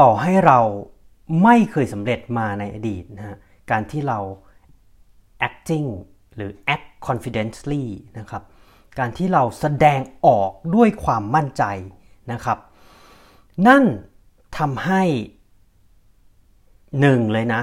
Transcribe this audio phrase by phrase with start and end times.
[0.00, 0.58] ต่อให้เรา
[1.42, 3.36] ไม่เคยสำเร็จมาในอดีตนะฮะ
[3.70, 4.18] การที่เรา
[5.48, 5.88] acting
[6.34, 7.84] หรือ act confidently
[8.18, 8.42] นะครับ
[8.98, 11.64] การที่เราแสดงออกด้วยความมั่นใจ
[12.32, 12.58] นะครับ
[13.66, 13.84] นั่น
[14.58, 15.02] ทำให้
[17.00, 17.62] หนึ่งเลยนะ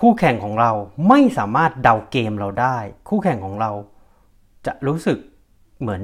[0.00, 0.70] คู่แข่งของเรา
[1.08, 2.76] ไม่สามารถเดาเกมเราได้
[3.08, 3.70] คู่แข่งของเรา
[4.66, 5.18] จะรู้สึก
[5.80, 6.02] เหมือน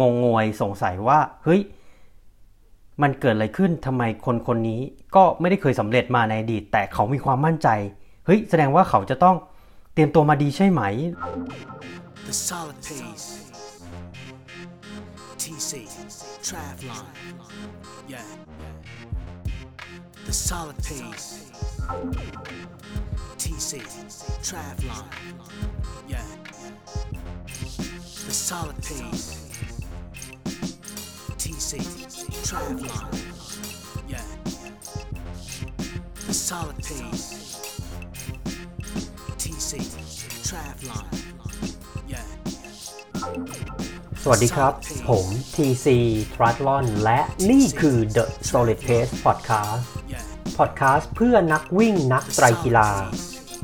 [0.00, 1.60] งงงวยสงสัยว่าเฮ้ย
[3.02, 4.80] มันเกิดอะไรขึ้นทำไมคนคนนี้
[5.16, 7.68] ก็ไม่ได้เคยสำเร็จมาในอดีต แต่เขามีความมั่นใจ
[8.26, 9.36] เฮ้ย แสดงว่าเขาจะต้อง
[9.94, 10.82] เตรียมตัวมาดีใช่ไหม
[12.26, 13.26] The solid pace.
[15.38, 15.72] TC,
[16.42, 17.04] Travlon.
[18.08, 18.22] Yeah.
[20.24, 21.52] The solid pace.
[23.36, 23.72] TC,
[24.42, 25.04] Travlon.
[26.08, 26.22] Yeah.
[28.26, 29.43] The solid pace.
[31.44, 31.72] TC,
[32.48, 33.04] Travlon.
[34.08, 34.24] Yeah.
[36.26, 37.26] The solid pace.
[39.42, 39.72] TC,
[40.48, 41.06] Travlon.
[42.12, 42.28] Yeah.
[44.22, 44.72] สวัสดีครับ
[45.08, 45.86] ผม TC
[46.34, 50.24] Triathlon และนี่คือ The Solid Pace Podcast Yeah.
[50.58, 52.90] Podcast เพื่อนักวิ่งนักไตรกีฬา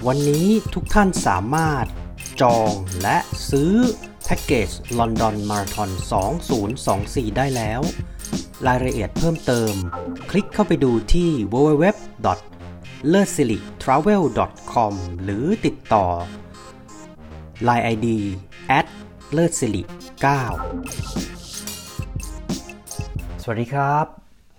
[0.06, 1.84] วันนี้ทุกท่านสามารถ
[2.40, 2.72] จอง
[3.02, 3.18] และ
[3.50, 3.72] ซื้อ
[4.34, 5.90] พ็กเกจลอนดอนมาราธอน
[6.82, 7.80] 2024 ได้แล้ว
[8.66, 9.74] รายละเอียดเพิ่มเติม
[10.30, 11.86] คลิกเข้าไปดูที่ www
[13.12, 14.22] l e r s i l i t r a v e l
[14.72, 16.06] com หรือติดต่อ
[17.68, 18.06] Line ID
[18.78, 18.86] at
[19.36, 19.82] l e r s i l i
[21.02, 24.06] 9สวัสดีครับ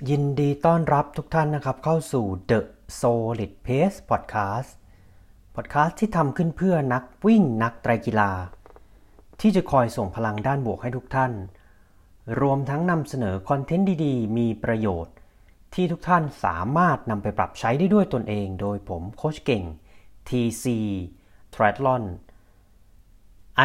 [0.09, 2.59] ยินดีต้อนรับทุกท่านนะครับ เข้าสู่ The
[2.99, 4.71] Solid Pace Podcast
[5.55, 8.31] Podcast ที่ทำขึ้นเพื่อนักวิ่งนักไตรกีฬา
[9.41, 11.31] ที่จะคอยส่งพลังด้านบวกให้ทุกท่าน
[12.41, 15.13] รวมทั้งนำเสนอคอนเทนต์ดีๆ มีประโยชน์
[15.73, 19.63] ที่ทุกท่านสามารถนำไปปรับใช้ได้ด้วยตนเอง โดยผมโคชเก่ง
[20.27, 20.65] TC
[21.53, 22.03] Triathlon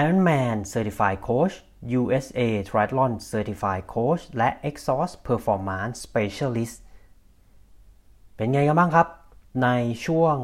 [0.02, 1.54] Ironman Certified Coach
[2.00, 6.76] USA Triathlon Certified Coach และ Exhaust Performance Specialist
[8.36, 9.08] เป็นไงกันบ้างครับ
[9.62, 9.68] ใน
[10.06, 10.36] ช่วง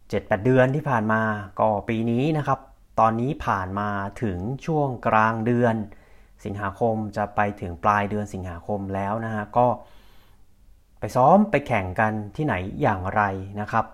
[0.00, 1.22] 7-8 เดือนที่ผ่านมา
[1.60, 2.60] ก็ปีนี้นะครับ
[2.98, 3.90] ตอนนี้ผ่านมา
[4.22, 5.76] ถึงช่วงกลางเดือน
[6.44, 9.66] สิงหาคมจะไปถึงปลายเดือนสิงหาคมแล้วนะฮะก็
[11.00, 13.22] ไปซ้อมไปแข่งกันที่ไหนอย่างไร
[13.60, 13.84] นะครับ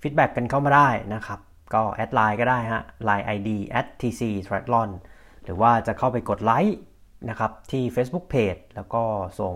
[0.00, 1.38] feedback กันเข้ามาได้นะครับ
[1.74, 3.48] ก็แอดไลน์ก็ได้ฮะ Line ID
[4.00, 4.90] @tc triathlon
[5.44, 6.78] หรือว่าจะเข้าไปกดไลค์
[7.30, 9.02] นะครับที่ Facebook Page แล้วก็
[9.40, 9.54] ส่ง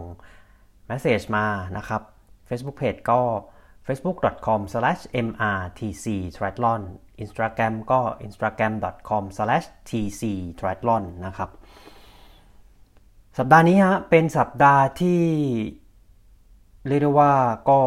[0.90, 1.46] Message มา
[1.76, 2.02] นะครับ
[2.48, 3.20] Facebook Page ก็
[3.86, 6.82] facebook.com/mrtctriathlon
[7.24, 11.50] Instagram ก็ instagram.com/tctriathlon นะครับ
[13.38, 15.22] สัปดาห์นี้ฮะเป็นสัปดาห์ที่
[16.86, 17.34] เรียกได้ว่า
[17.70, 17.80] ก็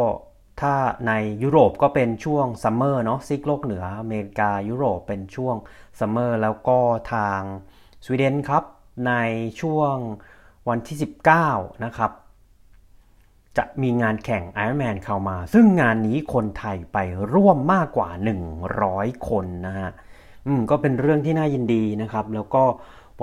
[0.62, 0.76] ถ้า
[1.08, 1.14] ใน
[1.44, 5.56] ยุโรปก็เป็นช่วงซัมเมอร์เนาะซีกโลกเหนืออเมริกายุโรปเป็นช่วง
[6.00, 6.80] ซัมเมอร์แล้วก็
[7.14, 7.40] ทาง
[8.04, 8.64] สวีเดนครับ
[9.08, 9.14] ใน
[9.62, 9.96] ช่วง
[10.70, 10.98] วันที่
[11.40, 12.12] 19 นะครับ
[13.58, 16.98] จะมีงานแข่ง Ironman เข้ามา ซึ่งงานนี้คนไทยไป
[17.34, 18.10] ร่วมมากกว่า
[18.68, 19.90] 100 คนนะฮะ
[20.46, 22.64] อืมก็เป็นเรื่องที่น่ายินดีนะครับ แล้วก็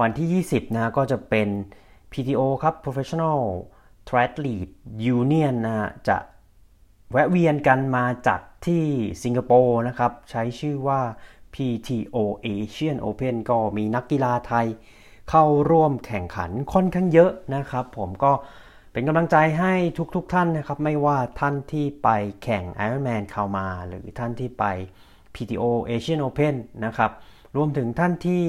[0.01, 1.49] วันที่ 20 นะก็จะเป็น
[2.13, 3.41] PTO ครับ Professional
[4.09, 4.75] Triathlete
[5.17, 6.17] Union นะฮะจะ
[7.13, 8.85] แวะเวียนกันมาจัดที่
[9.23, 11.01] สิงคโปร์นะครับ ใช้ชื่อว่า
[11.55, 12.17] PTO
[12.47, 14.67] Asian Open ก็มีนักกีฬาไทย
[15.31, 18.33] เข้าร่วมแข่งขันค่อนข้างเยอะนะครับ ผมก็
[18.99, 19.75] เป็นกำลังใจให้
[20.15, 22.09] ทุกๆทท่านนะครับ ไม่ว่าท่านที่ไป
[22.43, 24.65] แข่ง Ironman เข้ามา หรือท่านที่ไป
[25.35, 26.55] PTO Asian Open
[26.85, 27.13] นะครับ
[27.57, 28.45] รวมถึงท่านที่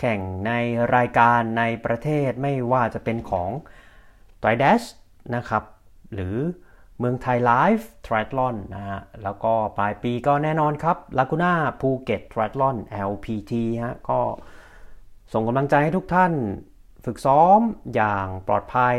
[0.00, 0.52] แข่งใน
[0.96, 3.50] รายการในประเทศไม่ว่าจะเป็นของ
[4.42, 4.82] t r i d a s
[5.34, 5.64] นะครับ
[6.14, 6.36] หรือ
[6.98, 12.76] เมืองไทยไลฟ์ทริ a ลอนนะฮะ แล้วก็ปลายปีก็แน่นอนครับลากูน่าภูเก็ตทริ a ลอน
[13.10, 13.52] LPT
[13.84, 14.20] ฮะ ก็
[15.32, 16.32] ส่งกำลังใจให้ทุกท่าน
[17.04, 17.60] ฝึกซ้อม
[17.94, 18.98] อย่างปลอดภัย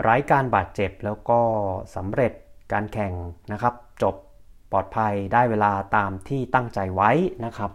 [0.00, 1.40] ไร้การบาดเจ็บแล้วก็
[1.96, 2.32] สำเร็จ
[2.72, 3.12] การแข่ง
[3.52, 4.14] นะครับ จบ
[4.72, 7.10] ปลอดภัยได้เวลาตามที่ตั้งใจไว้
[7.44, 7.70] นะครับ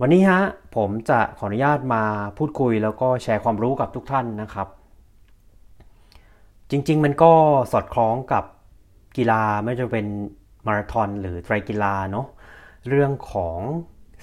[0.00, 0.42] วันนี้ฮะ
[0.76, 2.04] ผมจะขออนุญาตมา
[2.38, 4.68] พูดคุยแล้วก็แชร์ความรู้กับทุกท่านนะครับ
[6.70, 7.32] จริงๆ มันก็
[7.72, 8.44] สอดคล้องกับ
[9.16, 10.06] กีฬาไม่ว่าจะเป็น
[10.66, 12.26] มาราธอนหรือไตรกีฬาเนาะ
[12.88, 13.58] เรื่องของ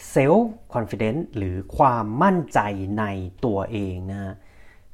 [0.10, 2.60] เซลฟ์คอนฟ idence หรือความมั่นใจ
[3.00, 3.04] ใน
[3.46, 4.34] ตัวเองนะฮะ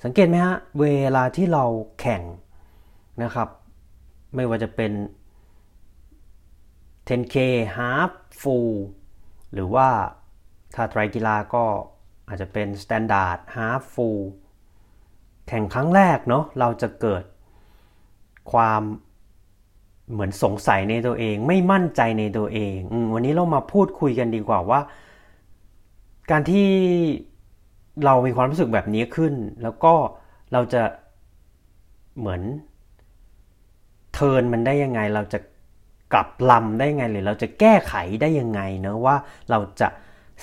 [0.03, 0.85] สังเกตไหมฮะ เว
[1.15, 1.63] ลาที่เรา
[1.99, 2.21] แข่ง
[3.23, 3.49] นะครับ
[4.35, 4.91] ไม่ว่าจะเป็น
[7.07, 7.35] 10K
[7.77, 8.11] half
[8.41, 8.73] full
[9.53, 9.87] หรือว่า
[10.75, 11.65] ถ้าไตรกีฬาก็
[12.27, 14.21] อาจจะเป็น standard half full
[15.47, 17.23] แข่งครั้งแรกเนาะเราจะเกิด
[18.51, 18.81] ความ
[20.11, 24.79] เหมือนสงสัยในตัวเอง ไม่มั่นใจในตัวเองอวันนี้เรามาพูดคุยกันดีกว่าว่า
[26.31, 26.69] การที่
[28.05, 29.33] เรามีความรู้สึกแบบนี้ขึ้น
[29.63, 29.93] แล้วก็
[30.53, 30.83] เราจะ
[32.19, 32.41] เหมือน
[34.13, 35.39] เทินมันได้ยังไง เราจะ
[36.13, 39.15] กลับลำได้ยังไง หรือเราจะแก้ไขได้ยังไงเนะว่า
[39.49, 39.87] เราจะ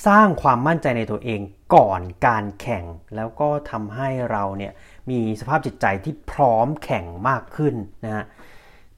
[0.07, 1.41] สร้างความมั่นใจในตัวเอง
[1.75, 2.85] ก่อนการแข่ง
[3.17, 4.73] แล้วก็ทำให้เราเนี่ย
[5.11, 7.75] มีสภาพจิตใจที่พร้อมแข่งมากขึ้น
[8.05, 8.25] นะฮะ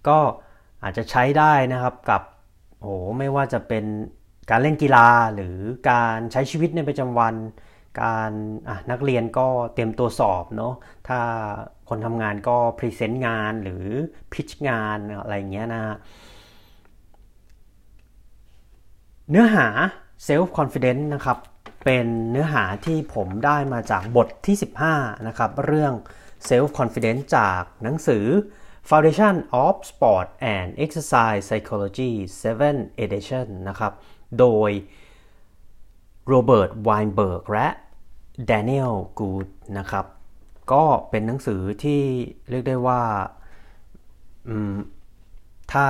[0.09, 0.19] ก็
[0.83, 2.23] อาจจะใช้ได้นะครับกับ
[2.81, 3.85] โอ้ไม่ว่าจะเป็น
[4.51, 5.59] การเล่นกีฬาหรือ
[5.91, 7.35] การใช้ชีวิตในประจำวัน
[8.01, 8.31] การ
[8.91, 10.75] นักเรียนก็เตรียมตัวสอบเนาะ
[11.09, 11.21] ถ้า
[11.89, 13.87] คนทำงานก็พรีเซนต์งานหรือ
[14.33, 15.97] พิชงานอะไรเงี้ยนะ
[19.31, 19.67] เนื้อหา
[20.27, 21.39] self confidence นะครับ
[21.85, 24.57] เป็นเนื้อหาที่ผมได้มาจากบทที่
[24.91, 25.93] 15 นะครับ เรื่อง
[26.49, 28.27] self confidence จากหนังสือ
[28.89, 32.13] Foundation of Sport and Exercise Psychology
[32.61, 33.93] 7 Edition นะครับ
[34.39, 34.71] โดย
[36.29, 37.69] Robert Weinberg และ
[38.51, 39.49] Daniel Gould
[39.79, 40.07] นะครับ
[40.73, 42.03] ก็เป็นหนังสือที่
[42.51, 43.03] เรียกได้ว่า
[45.73, 45.87] ถ้า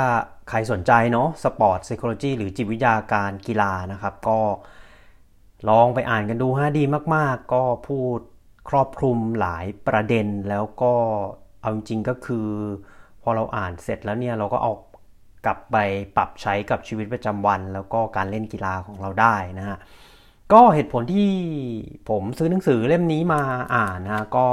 [0.49, 4.41] ใครสนใจเนาะ sport psychology หรือจิตวิทยาการกีฬานะครับ ก็
[5.69, 6.85] ลองไปอ่านกันดูฮะดี
[7.15, 8.19] มาก ๆ ก็พูด
[8.69, 10.93] ครอบคลุมหลายประเด็นแล้วก็
[11.61, 12.49] เอาจริงก็คือ
[13.23, 14.73] พอเราอ่านเสร็จแล้วเนี่ยเราก็เอา
[15.47, 15.77] กลับไป
[16.17, 19.79] ปรับใช้กับชีวิตประจำวัน แล้วก็การเล่นกีฬาของเราได้นะฮะ
[20.53, 21.31] ก็เหตุผลที่
[22.09, 23.43] ผมซื้อหนังสือเล่มนี้มา
[23.75, 24.49] อ่านนะก็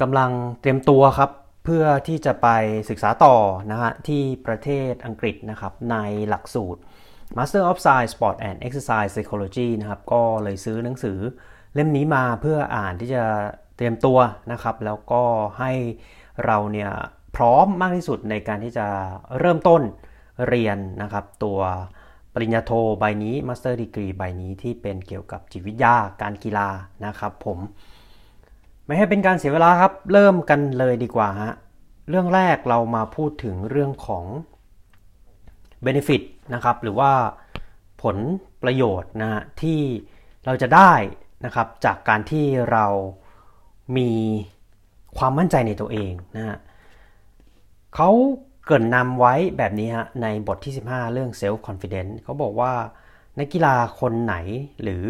[0.00, 0.30] กำลัง
[0.60, 1.30] เตรียมตัวครับ
[1.64, 2.48] เพื่อที่จะไป
[2.90, 3.36] ศึกษาต่อ
[3.70, 5.96] นะฮะที่ประเทศอังกฤษนะครับ ใน
[6.28, 6.80] หลักสูตร
[7.36, 11.18] Master of Science Sport and Exercise Psychology นะครับ ก็เลยซื้อหนังสือ
[11.74, 13.24] เล่มนี้มาเพื่ออ่านที่จะ
[13.76, 14.18] เตรียมตัว
[14.52, 15.22] นะครับ แล้วก็
[15.58, 15.72] ให้
[16.44, 16.90] เราเนี่ย
[17.36, 18.86] พร้อมมากที่สุดในการที่จะ
[19.38, 19.82] เริ่มต้น
[20.48, 21.60] เรียนนะครับตัว
[22.34, 26.68] ปริญญาโทใบนี้ master degree ใบนี้ที่เป็นเกี่ยวกับจิตวิทยาการกีฬา
[27.04, 27.58] นะครับผม
[28.86, 31.52] ไม่ให้เป็นการเสียเวลาครับ เริ่มกันเลยดีกว่าฮะ
[32.08, 34.24] เรื่องแรกเรามาพูดถึงเรื่องของ
[35.86, 36.22] benefit
[36.54, 37.12] นะครับหรือว่า
[38.02, 38.16] ผล
[38.62, 39.80] ประโยชน์นะฮะที่
[40.46, 40.92] เราจะได้
[41.44, 42.86] นะครับจากการที่เรา
[43.96, 44.10] มี
[45.18, 46.58] ความมั่นใจในตัวเองนะฮะ
[47.94, 48.10] เขา
[48.66, 52.72] เกินนำไว้แบบนี้ฮะในบทที่ 15 เรื่อง self confidence เขาบอกว่า
[53.38, 54.36] นักกีฬาคนไหน
[54.82, 55.04] หรือ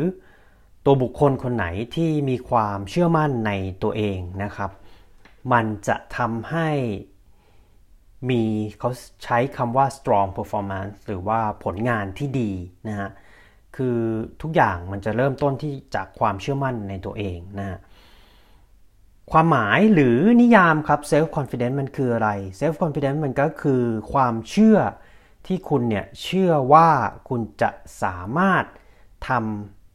[0.84, 4.70] ตัวบุคคลคนไหนที่มีความเชื่อมั่นในตัวเองนะครับ
[5.52, 6.68] มันจะทำให้
[8.30, 8.42] มี
[8.78, 8.90] เขา
[9.24, 12.50] ใช้คำว่า strong performance หรือว่าผลงานที่ดี
[12.88, 13.10] นะฮะ
[13.76, 13.98] คือ
[14.42, 17.78] ทุกอย่างมันจะเริ่มต้นที่จากความเชื่อมั่นในตัวเองนะฮะ
[19.30, 24.78] ความหมายหรือนิยามครับ self confidence มันคืออะไร self confidence มันก็คือความเชื่อ
[25.46, 26.88] ที่คุณเนี่ยเชื่อว่า
[27.28, 27.70] คุณจะ
[28.02, 28.64] สามารถ
[29.28, 29.30] ท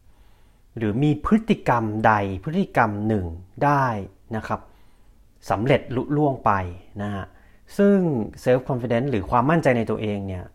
[0.07, 3.25] ำหรือมีพฤติกรรมใดพฤติกรรมหนึ่ง
[3.63, 3.85] ได้
[4.35, 4.59] นะครับ
[5.49, 6.51] สำเร็จลุล่วงไป
[7.01, 7.25] นะฮะ
[7.77, 7.97] ซึ่ง
[8.43, 10.45] self confidence หรือความมั่นใจในตัวเองเนี่ย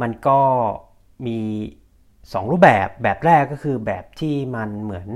[0.00, 0.40] มันก็
[1.26, 1.38] มี
[1.94, 5.08] 2 รูปแบบแบบแรกก็คือแบบที่มันเหมือน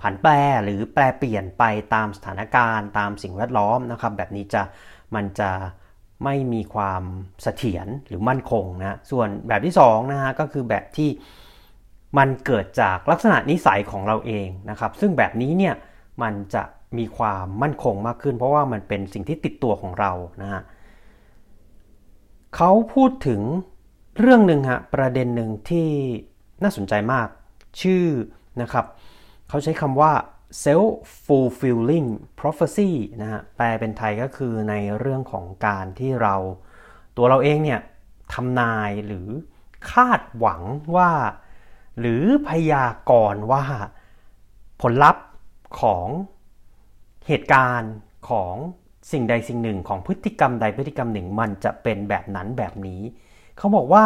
[0.00, 0.30] ผันแปร
[0.64, 1.64] หรือแปรเปลี่ยนไป
[1.94, 4.62] ตามสถานการณ์ ตามสิ่งแวดล้อมนะครับแบบนี้จะ
[5.14, 5.50] มันจะ
[6.24, 7.02] ไม่มีความ
[7.42, 11.10] เสถียรหรือมั่นคงนะส่วนแบบที่2นะฮะก็คือแบบที่
[12.18, 15.74] มันเกิดจากลักษณะนิสัยของเราเองนะครับซึ่งแบบนี้เนี่ย
[16.22, 16.62] มันจะ
[16.98, 20.62] มีความมั่นคงมากขึ้น เพราะว่ามันเป็นสิ่งที่ติดตัวของเรานะฮะ
[22.56, 23.40] เขาพูดถึง
[24.20, 25.88] เรื่องหนึ่งฮะประเด็นหนึ่งที่
[26.62, 27.28] น่าสนใจมาก
[27.82, 28.04] ชื่อ
[28.62, 28.86] นะครับ
[29.50, 30.12] เขาใช้คำว่า
[30.64, 30.90] self
[31.26, 32.08] fulfilling
[32.40, 32.90] prophecy
[33.22, 36.34] นะฮะแปลเป็นไทยก็คือในเรื่องของการที่เรา
[37.16, 37.80] ตัวเราเองเนี่ย
[38.34, 39.28] ทำนายหรือ
[39.92, 40.62] คาดหวัง
[40.96, 41.10] ว่า
[42.00, 43.64] หรือพยากรณ์ว่า
[44.82, 45.24] ผลลัพธ์
[45.80, 46.06] ของ
[47.28, 47.92] เหตุการณ์
[48.30, 48.54] ของ
[49.12, 53.02] สิ่งใดสิ่งหนึ่งของพฤติกรรมใดพฤติกรรมหนึ่งมันจะเป็นแบบนั้นแบบนี้
[53.58, 54.04] เขาบอกว่า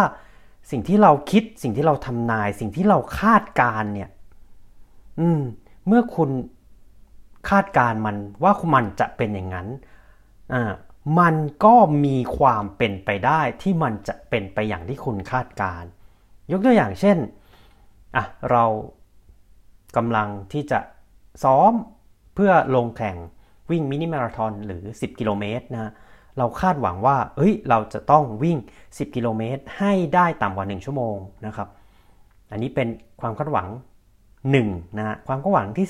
[0.71, 4.09] สิ่งที่เราคิดสิ่งที่เราทำนาย สิ่งที่เราคาดการเนี่ย
[5.21, 5.41] อืม
[5.87, 6.31] เมื่อคุณ
[7.49, 9.69] คาดการมันว่ามันจะเป็นอย่างนั้น
[10.55, 10.73] อ่า
[11.21, 15.85] มันก็มีความเป็นไปได้ที่มันจะเป็นไปอย่างที่คุณคาดการ
[16.51, 17.19] ยกตัวอย่างเช่น
[18.17, 18.65] อะเรา
[19.97, 20.79] กำลังที่จะ
[21.45, 21.73] ซ้อม
[22.35, 23.17] เพื่อลงแข่ง
[23.71, 25.93] วิ่งมินิมาราทอนหรือ 10 กิโลเมตรนะ
[26.39, 31.17] เราคาดหวังว่าเฮ้ย เราจะต้องวิ่ง 10 กิโลเมตรให้ได้ต่ำกว่า 1 ชั่วโมง
[31.47, 31.69] นะครับ
[32.51, 32.89] อันนี้เป็น
[33.21, 33.69] ความคาดหวัง
[34.53, 35.89] 1นะความคาดหวังที่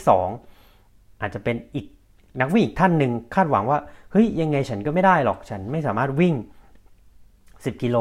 [0.59, 1.87] 2 อาจจะเป็นอีก
[2.41, 3.79] นักวิ่งอีกท่านหนึ่งคาดหวังว่า
[4.11, 6.35] เฮ้ยยังไงฉันก็ไม่ได้หรอกฉันไม่สามารถวิ่ง
[7.05, 7.97] 10 กิโล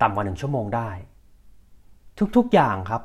[0.00, 0.90] ต่ำกว่า1ชั่วโมงได้
[2.36, 3.02] ทุกๆอย่างครับ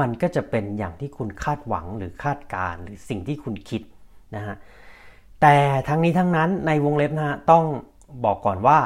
[0.00, 3.82] มันก็จะเป็นอย่างที่คุณคาดหวังหรือคาดการหรือสิ่งที่คุณคิด
[4.36, 4.56] นะฮะ
[5.40, 5.56] แต่
[5.88, 7.64] ทั้งนี้ทั้งนั้นในวงเล็บนะฮะต้อง
[8.24, 8.78] บอกก่อนว่า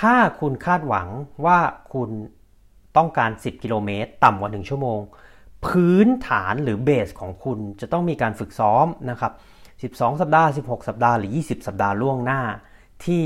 [0.00, 1.08] ถ้าคุณคาดหวัง
[1.46, 1.58] ว่า
[1.92, 2.10] คุณ
[2.96, 5.00] ต้องการ 10 กิโลเมตร ต่ำกว่า 1 ชั่วโมง
[5.66, 9.32] พื้นฐานหรือเบสของคุณจะต้องมีการฝึกซ้อมนะครับ
[9.96, 12.40] 12 สัปดาห์ 16 สัปดาห์หรือ 20 สัปดาห์ล่วงหน้า
[13.06, 13.24] ที่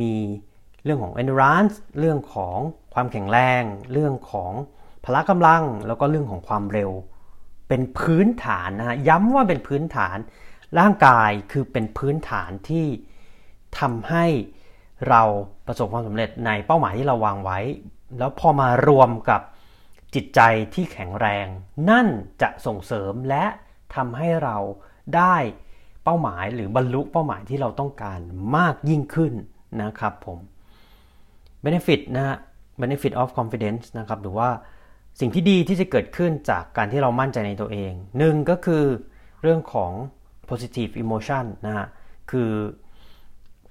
[0.00, 0.14] มี
[0.84, 2.56] เรื่องของ endurance เรื่องของ
[2.94, 3.62] ความแข็งแรง
[3.92, 4.52] เรื่องของ
[5.04, 6.90] พละกำลัง แล้วก็เรื่องของความเร็ว
[7.68, 10.16] เป็นพื้นฐานนะฮะย้ำว่าเป็นพื้นฐาน
[10.78, 12.86] ร่างกายคือเป็นพื้นฐานที่
[13.78, 14.26] ทำให้
[15.08, 15.22] เรา
[15.66, 17.58] ประสบความสำเร็จในเป้าหมายที่เราวางไว้
[18.18, 19.40] แล้วพอมารวมกับ
[20.14, 20.40] จิตใจ
[20.74, 21.46] ที่แข็งแรง
[21.90, 22.06] นั่น
[22.42, 23.44] จะส่งเสริมและ
[23.94, 24.56] ทำให้เรา
[25.16, 25.36] ได้
[26.04, 28.20] เป้าหมายหรือบรรลุเป้าหมายที่เราต้องการ
[28.56, 29.32] มากยิ่งขึ้น
[29.82, 30.38] นะครับผม
[31.64, 32.36] benefit นะฮะ
[32.82, 34.48] benefit of confidence นะครับหรือว่า
[35.20, 38.84] สิ่งที่ดีที่จะเกิดขึ้นจากการที่เรามั่นใจในตัวเองหนึ่งก็คือ
[39.42, 39.92] เรื่องของ
[40.48, 41.86] positive emotion นะฮะ
[42.30, 42.50] คือ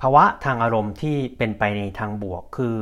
[0.02, 2.76] ภาวะทางอารมณ์ที่เป็นไปในทางบวก คือ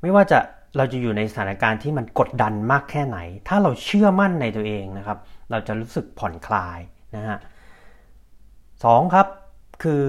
[0.00, 0.38] ไม่ว่าจะ
[0.76, 3.18] เราจะอยู่ในสถานการณ์ที่มันกดดันมากแค่ไหน
[3.48, 5.18] ถ้าเราเชื่อมั่นในตัวเองนะครับ
[5.50, 6.78] เราจะรู้สึกผ่อนคลาย
[7.16, 7.38] นะฮะ
[8.84, 9.26] สองครับ
[9.82, 10.02] คือ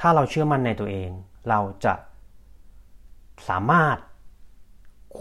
[0.00, 1.10] ถ้าเราเชื่อมั่นในตัวเอง
[1.48, 1.94] เราจะ
[3.48, 3.96] สามารถ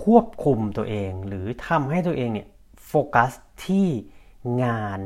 [0.04, 2.48] ควบคุมตัวเอง หรือทำให้ตัวเองเนี่ย
[2.88, 3.32] โฟกัส
[3.66, 3.88] ที่
[4.64, 5.00] งาน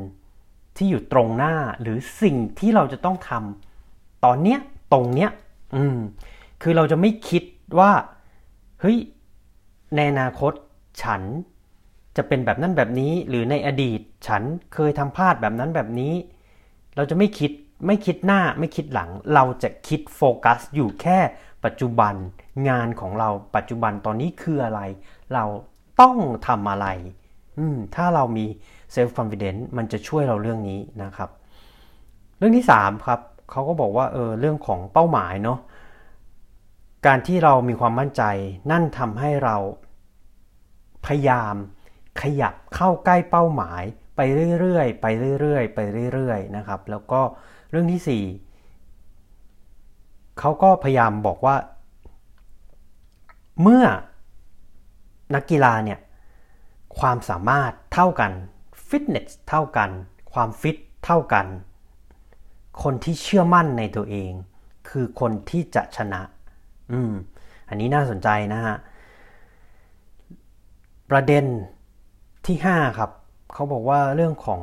[0.76, 4.58] ที่อยู่ตรงหน้าหรือสิ่งที่เราจะต้องทำตอนเนี้ย
[4.92, 5.30] ตรงเนี้ย
[5.74, 5.98] อืม
[6.62, 7.42] คือเราจะไม่คิด
[7.78, 7.92] ว่า
[8.80, 8.98] เฮ้ย
[9.94, 10.52] ในอนาคต
[11.02, 11.22] ฉัน
[12.16, 14.42] จะเป็นแบบนั้นแบบนี้ หรือในอดีตฉัน
[14.74, 16.12] เคยทำพลาดแบบนั้นแบบนี้
[16.96, 17.50] เราจะไม่คิด
[17.86, 21.18] ไม่คิดหน้าไม่คิดหลัง เราจะคิดโฟกัสอยู่แค่
[21.64, 22.14] ปัจจุบัน
[22.68, 24.80] งานของเราปัจจุบันตอนนี้คืออะไร
[25.34, 25.44] เรา
[26.00, 26.16] ต้อง
[26.46, 26.86] ทำอะไร
[27.58, 28.46] อืมถ้าเรามี
[28.94, 31.30] self confidence มันจะช่วยเราเรื่องนี้นะครับ
[32.38, 35.58] เรื่องที่ 3 ครับเขาก็บอกว่าเออเรื่องของเป้าหมายเนาะ
[37.06, 38.22] การที่เรามีความมั่นใจ
[38.70, 39.56] นั่นทำให้เรา
[41.06, 41.54] พยายาม
[42.22, 43.82] ขยับเข้าใกล้เป้าหมาย
[44.16, 44.20] ไป
[44.60, 45.06] เรื่อยๆ ไป
[45.40, 45.78] เรื่อยๆ ไป
[46.12, 47.20] เรื่อยๆ นะครับ แล้วก็
[47.70, 51.56] เรื่องที่ 4 เขาก็พยายามบอกว่า
[53.62, 53.84] เมื่อ
[55.34, 55.98] นักกีฬาเนี่ย
[56.98, 58.32] ความสามารถเท่ากัน
[58.88, 59.90] ฟิตเนสเท่ากัน
[60.32, 61.46] ความฟิตเท่ากัน
[62.82, 64.32] คนที่เชื่อมั่นในตัวเอง
[64.88, 66.22] คือคนที่จะชนะ
[66.92, 67.12] อืม
[67.68, 68.76] อันนี้น่าสนใจนะฮะ
[71.10, 71.44] ประเด็น
[72.46, 73.10] ที่ 5 ครับ
[73.52, 74.60] เขาบอกว่าเรื่องของ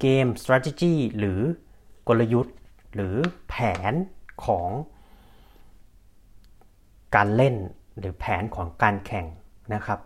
[0.00, 1.40] เกม strategy หรือ
[2.08, 2.56] กลยุทธ์
[2.94, 3.16] หรือ
[3.48, 3.54] แผ
[3.90, 3.92] น
[4.44, 4.68] ของ
[7.14, 7.56] การเล่น
[7.98, 9.26] หรือแผนของการแข่ง
[9.74, 10.00] นะครับ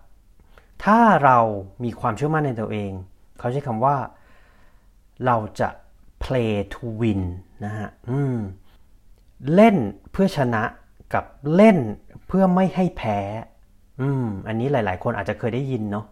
[0.85, 1.39] ถ้าเรา
[1.85, 2.91] มีความเชื่อมั่นในตัวเอง
[3.39, 3.97] เขาใช้คำว่า
[5.27, 5.69] เราจะ
[6.23, 7.23] play to win
[7.65, 8.37] นะฮะอืม
[9.55, 9.77] เล่น
[10.11, 10.63] เพื่อชนะ
[11.15, 11.79] กับเล่น
[12.27, 13.19] เพื่อไม่ให้แพ้
[14.01, 16.07] อืม อันนี้หลาย ๆ คนอาจจะเคยได้ยินเนาะ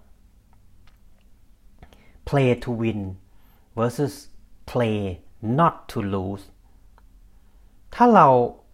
[2.29, 3.01] play to win
[3.79, 4.15] versus
[4.71, 5.01] play
[5.59, 6.45] not to lose
[7.95, 8.29] ถ้าเรา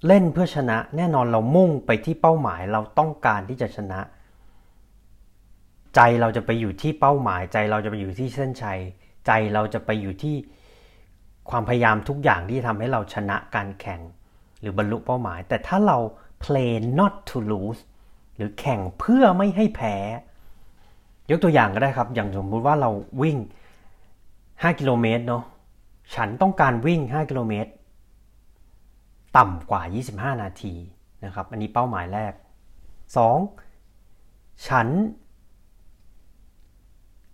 [0.06, 4.00] เล่นเพื่อชนะแน่นอนเรามุ่งไปที่เป้าหมายเราต้องการที่จะชนะ
[5.94, 8.80] ใจเราจะไปอยู่ที่เป้าหมาย ใจเราจะไปอยู่ที่เส้นชัย
[9.26, 10.36] ใจเราจะไปอยู่ที่
[11.50, 14.00] ความพยายามทุกอย่างที่ทำให้เราชนะการแข่ง
[14.60, 15.98] หรือบรรลุเป้าหมาย แต่ถ้าเรา
[16.44, 17.80] play not to lose
[18.36, 19.96] หรือแข่งเพื่อไม่ให้แพ้
[21.30, 22.90] ยกตัวอย่างก็ได้ครับ อย่างสมมุติว่าเรา
[23.22, 23.36] วิ่ง
[24.12, 25.44] 5 กิโลเมตรเนาะ
[26.14, 27.70] ฉันต้องการวิ่ง 5 กิโลเมตร
[29.36, 29.82] ต่ำกว่า
[30.12, 30.74] 25 นาที
[31.24, 32.32] นะครับ อันนี้เป้าหมายแรก
[33.50, 34.68] 2.
[34.68, 34.88] ฉัน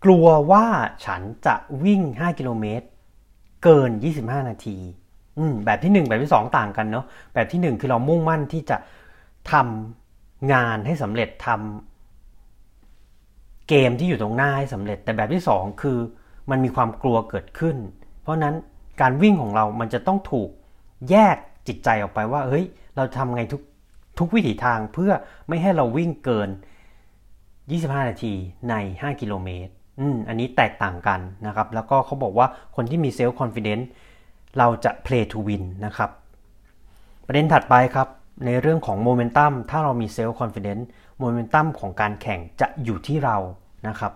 [0.04, 0.66] กลัวว่า
[1.04, 2.86] ฉันจะวิ่ง 5 กิโลเมตร
[3.62, 4.78] เกิน 25 นาที
[5.64, 8.76] แบบที่ 1 แบบที่ 2 ต่างกันเนาะแบบที่ 1 คือเรามุ่งมั่นที่จะ
[9.52, 15.98] ทำงานให้สำเร็จทำเกมที่อยู่ตรงหน้าให้สำเร็จ แต่แบบที่ 2 คือ
[16.50, 17.76] มันมีความกลัวเกิดขึ้น
[18.22, 18.54] เพราะนั้น
[19.00, 20.48] การวิ่งของเรามันจะต้องถูก
[21.10, 21.36] แยก
[21.68, 22.64] จิตใจออกไปว่าเฮ้ย
[22.96, 23.62] เราทำไงทุก
[24.18, 25.12] ทุกวิถีทางเพื่อ
[25.48, 26.48] ไม่ให้เราวิ่งเกิน
[27.28, 28.32] 25 นาที
[28.68, 32.46] ใน 5 กิโลเมตร อืม อันนี้แตกต่างกันนะครับ แล้วก็เขาบอกว่า
[32.76, 33.86] คนที่มีเซลล์คอนฟิ dence
[34.58, 36.10] เราจะ play to win นะครับ
[37.26, 38.08] ประเด็นถัดไปครับ
[38.46, 40.84] ในเรื่องของโมเมนตัมถ้าเรามีเซลล์คอนฟิ dence
[41.18, 43.36] โมเมนตัมของการแข่งจะอยู่ที่เรา
[43.88, 44.12] นะครับ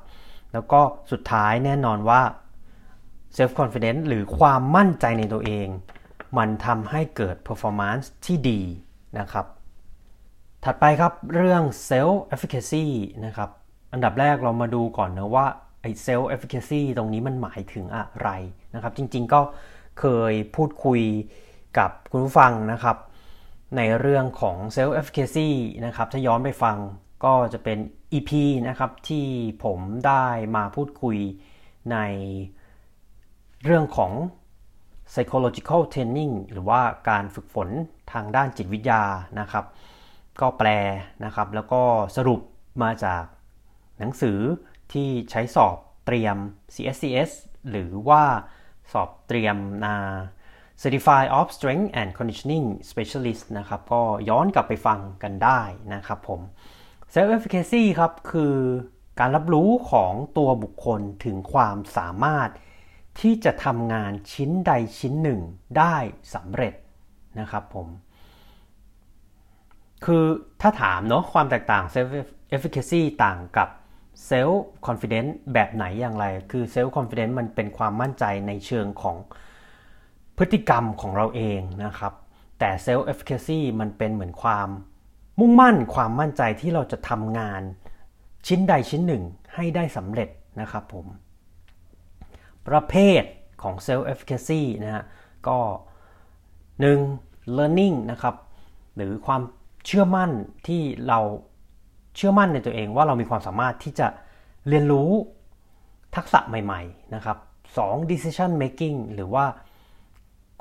[0.52, 2.21] แล้วก็สุดท้ายแน่นอนว่า
[3.37, 5.69] self confidence หรือความมั่นใจในตัวเอง
[6.38, 8.61] มันทำให้เกิด performance ที่ดี
[9.19, 9.47] นะครับ
[10.64, 12.85] ถัดไปครับเรื่อง self efficacy
[13.26, 13.50] นะครับ
[13.93, 15.47] อันดับแรกเรามาดูก่อนนะว่า
[15.82, 18.28] ไอ้ self efficacy ตรงนี้มันหมายถึงอะไร
[18.75, 19.41] นะครับ จริงๆก็
[20.00, 21.02] เคยพูดคุย
[21.78, 22.97] กับคุณผู้ฟังนะครับ
[23.76, 25.50] ในเรื่องของ self efficacy
[25.87, 26.76] นะครับ ถ้าย้อนไปฟัง
[27.25, 27.78] ก็จะเป็น
[28.13, 28.30] EP
[28.69, 29.26] นะครับที่
[29.65, 31.19] ผมได้มาพูดคุย
[31.93, 31.97] ใน
[33.65, 34.13] เรื่องของ
[35.13, 37.69] psychological training หรือว่าการฝึกฝน
[38.13, 39.02] ทางด้านจิตวิทยา
[39.41, 39.65] นะครับ
[40.41, 40.69] ก็แปล
[41.25, 41.82] นะครับ แล้วก็
[42.17, 42.41] สรุป
[42.82, 43.25] มาจาก
[43.99, 44.39] หนังสือ
[44.93, 46.37] ที่ใช้สอบเตรียม
[46.75, 47.30] CSCS
[47.71, 48.25] หรือว่า
[48.92, 49.96] สอบเตรียมนา
[50.82, 55.60] Certified of Strength and Conditioning Specialist นะครับ ก็ย้อนกลับไปฟังกันได้
[55.94, 56.40] นะครับผม
[57.14, 58.54] Self Efficacy ครับ คือ
[59.20, 62.50] การรับรู้ของตัวบุคคลถึงความสามารถ
[63.20, 65.40] ที่จะทำงานชิ้นใดชิ้นหนึ่ง
[65.78, 65.96] ได้
[66.34, 66.75] สำเร็จ
[67.40, 67.88] นะครับผม
[70.04, 70.25] คือ
[70.60, 72.08] ถ้าถามเนาะความแตกต่าง self
[72.56, 73.68] efficacy ต่างกับ
[74.31, 79.17] self confidence แบบไหนอย่างไร คือ self confidence มันเป็นความมั่นใจในเชิงของ
[80.37, 82.13] พฤติกรรมของเราเองนะครับ
[82.59, 84.69] แต่ self efficacy มันเป็นเหมือนความ
[85.41, 87.63] มุ่งมั่นความมั่นใจที่เราจะทำงาน
[88.47, 89.23] ชิ้นใดชิ้นหนึ่ง
[89.55, 90.29] ให้ได้สำเร็จ
[90.61, 91.07] นะครับผม
[92.69, 93.23] ประเภท
[93.63, 95.05] ของ self efficacy นะฮะ
[95.49, 95.59] ก็
[96.79, 97.57] 1.
[97.57, 98.35] learning นะครับ
[98.97, 99.43] หรือความ
[99.87, 100.31] เชื่อมั่น
[100.67, 101.21] ที่เรา
[102.17, 104.09] เชื่อมั่นในตัวเองว่าเรามีความสามารถที่จะ
[104.69, 105.11] เรียนรู้
[106.17, 107.39] ทักษะใหม่ๆนะครับ
[107.75, 108.11] 2.
[108.11, 109.47] decision making หรือว่า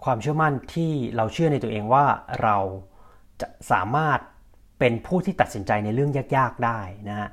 [0.03, 2.05] ความเชื่อมั่นที่เราเชื่อในตัวเองว่า
[2.43, 2.57] เรา
[3.41, 4.19] จะสามารถ
[4.79, 7.29] เป็นผู้ที่ตัดสินใจในเรื่องยากๆได้นะฮะ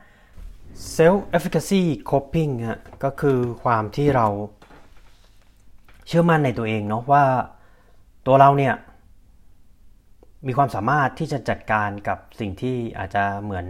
[0.97, 4.27] self efficacy coping ฮะก็คือความที่เรา
[6.07, 7.25] เชื่อมั่นในตัวเองเนาะว่า
[8.27, 8.75] ตัวเราเนี่ย
[10.47, 13.67] มีความสามารถที่จะจัดการกับสิ่งที่อาจจะเหมือน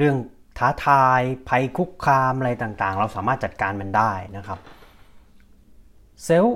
[0.00, 0.18] เรื่อง
[0.58, 4.58] ท้าทายภัยคุกคามอะไรต่างๆ เราสามารถจัดการมันได้นะครับ
[6.28, 6.52] self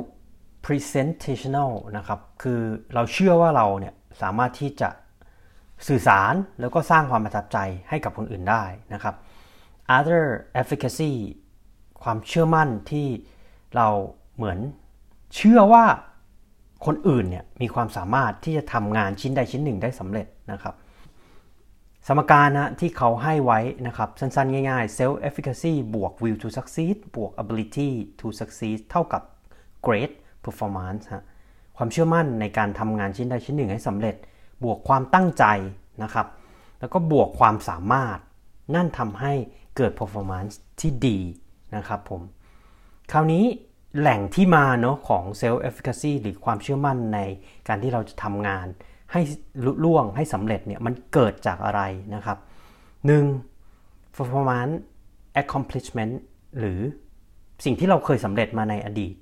[0.65, 2.61] presentational นะครับ คือ
[2.95, 4.89] เราเชื่อว่าเราเนี่ยสามารถที่จะ
[5.89, 9.15] สื่อสารแล้วก็สร้างความประทับใจให้กับคนอื่นได้นะครับ
[9.97, 10.25] other
[10.63, 11.13] efficacy
[12.03, 13.07] ความเชื่อมั่นที่
[13.77, 13.89] เรา
[14.37, 14.59] เหมือน
[15.37, 15.85] เชื่อว่า
[16.87, 20.75] คนอื่นเนี่ยมีความสามารถที่จะทำงานชิ้นใดชิ้นหนึ่งได้สำเร็จนะครับ
[22.09, 27.91] สมการนะที่เขาให้ไว้นะครับ สั้นๆ ง่ายๆ self efficacy บวก will to succeed บวก ability
[28.21, 29.23] to succeed เท่ากับ
[29.87, 30.13] great
[30.45, 31.25] performance ฮะ
[31.77, 34.17] ความเชื่อมั่นในการทำงานชิ้นใดชิ้นหนึ่งให้สำเร็จ
[34.65, 35.45] บวกความตั้งใจ
[36.03, 36.27] นะครับ
[36.81, 38.19] แล้วก็บวกความสามารถ
[38.75, 39.33] นั่นทำให้
[39.77, 41.19] เกิด performance ที่ดี
[41.77, 42.23] นะครับผม
[43.13, 43.45] คราวนี้
[43.99, 47.19] แหล่งที่มาเนาะของ self efficacy หรือความเชื่อมั่นใน
[47.69, 48.67] การที่เราจะทำงาน
[49.13, 49.21] ให้
[49.65, 51.83] ลุล่วงให้สำเร็จเนี่ยมันเกิดจากอะไร
[52.15, 52.39] นะครับ
[53.27, 54.17] 1.
[54.17, 54.75] performance
[55.41, 56.15] accomplishment
[56.59, 56.81] หรือ
[57.65, 59.15] สิ่งที่เราเคยสำเร็จมาในอดีต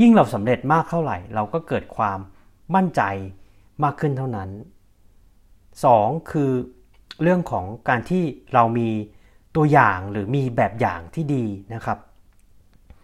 [0.00, 2.18] ยิ่งเราสำเร็จมากเท่าไหร่ เราก็เกิดความ
[2.74, 3.02] มั่นใจ
[3.84, 4.50] มากขึ้นเท่านั้น
[5.60, 6.30] 2.
[6.30, 6.50] คือ
[7.22, 8.88] เรื่องของการที่เรามี
[9.56, 11.98] ตัวอย่างหรือมีแบบอย่างที่ดีนะครับ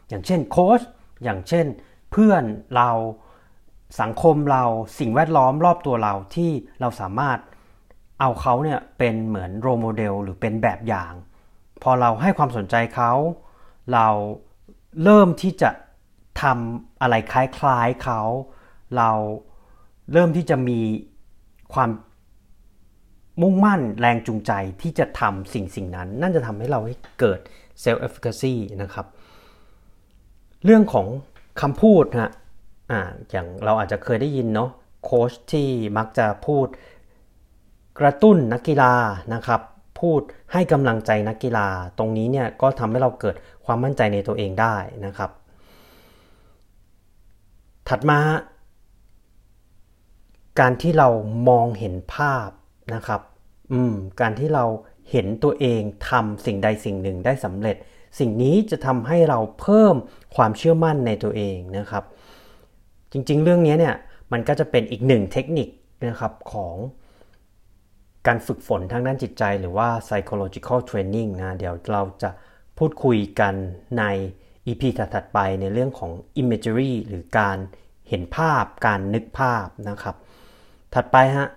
[0.09, 0.81] อย่างเช่นโค้ช
[1.24, 1.66] อย่างเช่น
[2.11, 2.44] เพื่อน
[2.77, 2.90] เรา
[4.00, 4.64] สังคมเรา
[4.98, 7.38] สิ่งแวดล้อมรอบตัวเราที่เราสามารถ
[8.20, 11.12] เอาเขาเนี่ยเป็นเหมือนโรโมเดลหรือเป็นแบบอย่าง
[11.83, 13.12] พอเราให้ความสนใจเขา
[13.92, 14.09] เรา
[15.04, 15.70] เริ่มที่จะ
[16.42, 18.20] ทำอะไรคล้ายๆเขา
[18.96, 19.11] เรา
[20.12, 20.80] เริ่มที่จะมี
[21.74, 21.90] ความ
[23.42, 24.52] มุ่งมั่นแรงจูงใจ
[24.83, 27.40] ที่จะทำสิ่งสิ่งนั้น นั่นจะทำให้เราให้เกิด
[27.83, 29.07] self efficacy นะครับ
[30.64, 31.07] เรื่องของ
[31.61, 32.33] คำพูดนะ
[32.90, 34.70] อ่าอย่างเราอาจจะเคยได้ยินเนาะ
[35.05, 36.66] โค้ชที่มักจะพูด
[38.01, 38.94] กระตุ้นนักกีฬา
[39.35, 39.61] นะครับ
[40.01, 40.20] พูด
[40.53, 41.68] ให้กำลังใจนักกีฬา
[41.99, 45.31] ตรงนี้เนี่ยก็ทำให้เราเกิดความมั่นใจในตัวเองได้นะครับ
[47.88, 48.18] ถัดมา
[50.61, 51.09] การที่เรา
[51.49, 52.49] มองเห็นภาพ
[52.94, 53.20] นะครับ
[53.73, 54.64] อืม การที่เรา
[55.11, 57.77] เห็นตัวเองทำสิ่งใดสิ่งหนึ่งได้สำเร็จ
[58.18, 59.94] สิ่งนี้จะทำให้เราเพิ่ม
[60.37, 62.05] ความเชื่อมั่นในตัวเองนะครับ
[63.14, 63.96] จริง ๆ เรื่องนี้เนี่ย
[64.33, 65.68] มันก็จะเป็นอีกหนึ่งเทคนิค
[66.09, 66.74] นะครับของ
[68.27, 72.31] การฝึกฝนทางด้านจิตใจหรือว่า psychological training นะเดี๋ยวเราจะ
[72.79, 73.55] พูดคุยกัน
[73.98, 74.05] ใน
[74.66, 77.59] EP ถัดๆไปในเรื่องของ imagery หรือการ
[78.09, 80.16] เห็นภาพการนึกภาพนะครับ
[80.94, 81.48] ถัดไปฮะ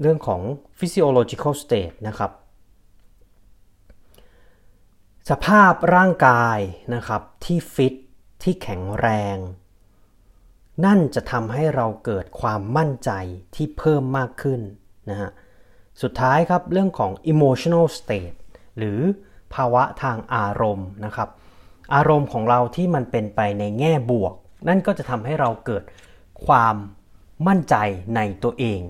[0.00, 0.40] เรื่องของ
[0.78, 2.30] physiological state นะครับ
[5.30, 6.58] สภาพร่างกาย
[6.94, 7.94] นะครับที่ฟิต
[8.42, 9.36] ที่แข็งแรง
[10.84, 13.10] นั่นจะทำให้เราเกิดความมั่นใจ
[13.54, 14.60] ที่เพิ่มมากขึ้น
[15.10, 15.30] นะฮะ
[16.02, 18.36] สุดท้ายครับเรื่องของ emotional state
[18.78, 19.00] หรือ
[19.54, 21.28] ภาวะทางอารมณ์นะครับ
[21.94, 24.34] อารมณ์ของเราที่มันเป็นไปในแง่บวก
[24.68, 25.84] นั่นก็จะทำให้เราเกิด
[26.46, 26.76] ความ
[27.46, 27.76] มั่นใจ
[28.16, 28.80] ในตัวเอง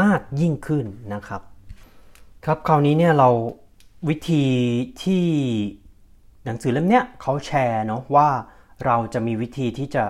[0.00, 1.42] มากยิ่งขึ้นนะครับ
[2.44, 3.28] ครับคราวนี้เนี่ยเรา
[4.08, 4.44] วิธี
[5.04, 5.24] ที่
[6.44, 8.28] หนังสือเล่มเนี้ยเขาแชร์เนาะว่า
[8.86, 10.04] เราจะมีวิธีที่จะ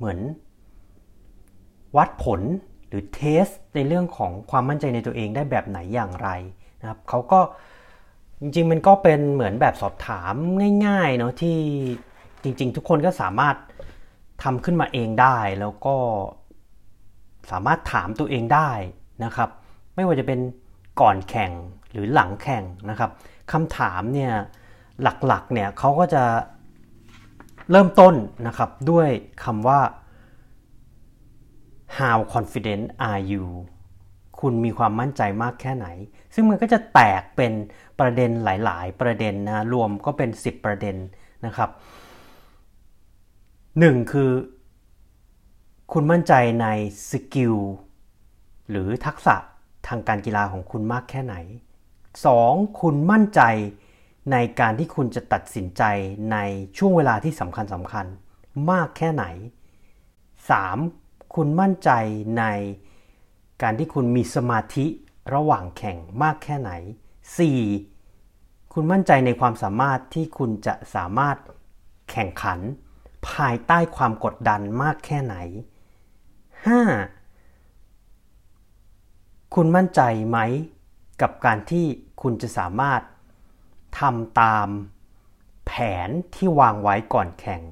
[0.00, 0.20] เหมือน
[1.96, 2.40] วัดผล
[2.88, 6.28] หรือเทสในเรื่องของความมั่นใจในตัวเองได้แบบไหนอย่างไร
[6.80, 7.40] นะครับเขาก็
[8.40, 10.34] จริงๆมันก็เป็นเหมือนแบบสอบถาม
[10.86, 11.58] ง่ายๆเนาะที่
[12.42, 13.56] จริง ๆ ทุกคนก็สามารถ
[14.42, 15.96] ทำขึ้นมาเองได้แล้วก็
[17.50, 18.70] สามารถถามตัวเองได้
[19.24, 19.48] นะครับ
[19.94, 20.40] ไม่ว่าจะเป็น
[21.00, 21.52] ก่อนแข่ง
[21.92, 23.10] หรือหลังแข่งนะครับ
[23.52, 24.32] คำถามเนี่ย
[25.02, 26.24] หลักๆเนี่ยเขาก็จะ
[27.70, 28.14] เริ่มต้น
[28.46, 29.08] นะครับด้วย
[29.44, 29.80] คำว่า
[31.98, 33.44] how confident are you
[34.40, 35.86] คุณมีความมั่นใจมากแค่ไหน
[36.34, 37.52] ซึ่งมันก็จะแตกเป็น
[38.00, 40.96] ประเด็นหลาย ๆ ประเด็นนะรวมก็เป็น 10 ประเด็น
[41.46, 41.70] นะครับ
[43.78, 44.30] หนึ่งคือ
[45.92, 46.66] คุณมั่นใจใน
[47.10, 47.54] สกิล
[48.70, 49.36] หรือทักษะ
[49.86, 51.34] ทางการกีฬาของคุณมากแค่ไหน
[52.08, 52.80] 2.
[52.80, 53.40] คุณมั่นใจ
[54.32, 55.82] ในการที่คุณจะตัดสินใจ
[56.32, 56.36] ใน
[56.76, 58.06] ช่วงเวลาที่สำคัญสำคัญ
[58.70, 59.24] มากแค่ไหน
[60.50, 61.34] 3.
[61.34, 61.90] คุณมั่นใจ
[62.38, 62.44] ใน
[63.62, 64.86] การที่คุณมีสมาธิ
[65.34, 66.70] ระหว่างแข่งมากแค่ไหน
[67.52, 68.72] 4.
[68.72, 71.36] คุณมั่นใจในความสามารถที่คุณจะสามารถ
[72.10, 72.58] แข่งขัน
[73.30, 75.36] ภายใต้ความกดดันมากแค่ไหน
[76.66, 76.68] 5.
[79.54, 80.38] คุณมั่นใจไหม
[81.22, 81.86] กับการที่
[82.22, 83.00] คุณจะสามารถ
[83.98, 84.68] ทำตาม
[85.66, 85.72] แผ
[86.06, 87.62] นที่วางไว้ก่อนแข่ง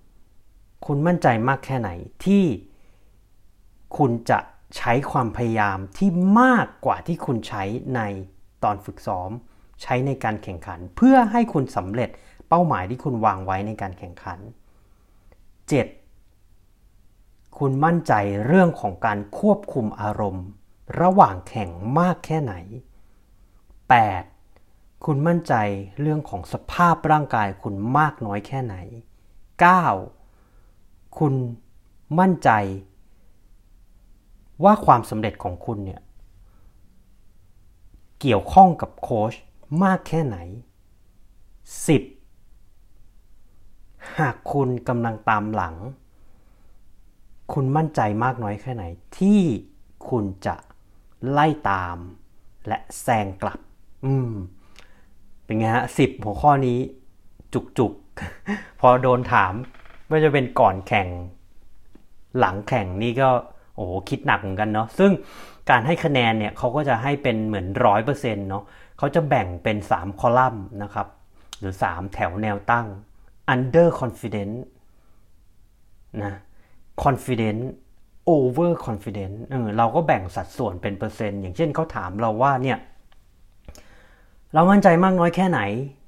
[0.00, 0.86] 6.
[0.86, 1.90] คุณมั่นใจมากแค่ไหน
[2.24, 2.44] ที่
[3.96, 4.38] คุณจะ
[4.76, 7.62] ใช้ความพยายามที่มากกว่าที่คุณใช้
[7.96, 8.00] ใน
[8.64, 9.30] ตอนฝึกซ้อม
[9.82, 12.10] ใช้ในการแข่งขัน เพื่อให้คุณสำเร็จ
[12.48, 14.38] เป้าหมายที่คุณวางไว้ในการแข่งขัน
[16.38, 17.58] 7.
[17.58, 18.12] คุณมั่นใจ
[18.46, 20.46] เรื่องของการควบคุมอารมณ์
[21.00, 22.54] ระหว่างแข่งมากแค่ไหน
[23.72, 24.33] 8.
[25.04, 25.54] คุณมั่นใจ
[26.00, 28.74] เรื่องของสภาพร่างกายคุณมากน้อยแค่ไหน
[30.16, 31.18] 9.
[31.18, 31.34] คุณ
[32.18, 32.50] มั่นใจ
[34.64, 36.00] ว่าความสำเร็จของคุณเนี่ย
[38.20, 39.34] เกี่ยวข้องกับโค้ช
[39.82, 40.36] มากแค่ไหน
[42.44, 44.18] 10.
[44.18, 45.76] หากคุณกำลังตามหลัง
[47.52, 48.84] คุณมั่นใจมากน้อยแค่ไหน
[49.18, 49.40] ที่
[50.08, 50.54] คุณจะ
[51.30, 51.96] ไล่ตาม
[52.68, 53.58] และแซงกลับ
[54.06, 54.32] อืม
[55.44, 56.78] เป็นไงฮะสิบหัวข้อนี้
[57.78, 59.52] จุกๆพอโดนถาม
[60.06, 61.08] ไม่ว่าจะเป็นก่อนแข่ง
[62.38, 63.28] หลังแข่งนี่ก็
[63.76, 65.10] โอ้โหคิดหนักเหมือนกันเนาะซึ่ง
[65.70, 68.64] การให้คะแนนเนี่ยเขาก็จะให้เป็นเหมือนร้อยเปอร์เซ็นต์เนาะ
[68.98, 71.06] เขาจะแบ่งเป็น 3 คอลัมน์นะครับ
[71.58, 72.86] หรือ 3 แถวแนวตั้ง
[73.54, 74.54] under confident
[76.22, 76.34] นะ
[77.04, 77.62] confident
[78.28, 82.78] over confident เออเราก็แบ่งสัดส่วนเป็นเปอร์เซ็นต์ อย่างเช่นเขาถามเราว่าเนี่ย
[84.54, 85.60] เรามั่นใจมากน้อยแค่ไหน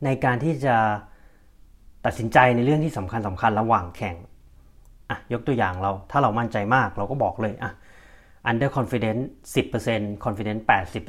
[0.05, 0.77] ในการที่จะ
[2.05, 4.17] ตัดสินใจในเรื่องที่สำคัญสำคัญระหว่างแข่ง
[5.11, 7.73] อะยกตัวอย่างเราถ้าเรามั่นใจมากเราก็บอกเลยอะ
[8.51, 9.21] under confident
[9.75, 10.61] 10% confident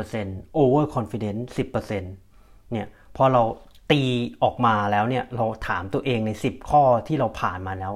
[0.03, 3.41] 80% over confident 10%เนี่ยพอเรา
[3.91, 4.01] ตี
[4.43, 7.93] ออกมาแล้วเนี่ยเราถามตัวเองใน 10 ข้อที่เราผ่านมาแล้ว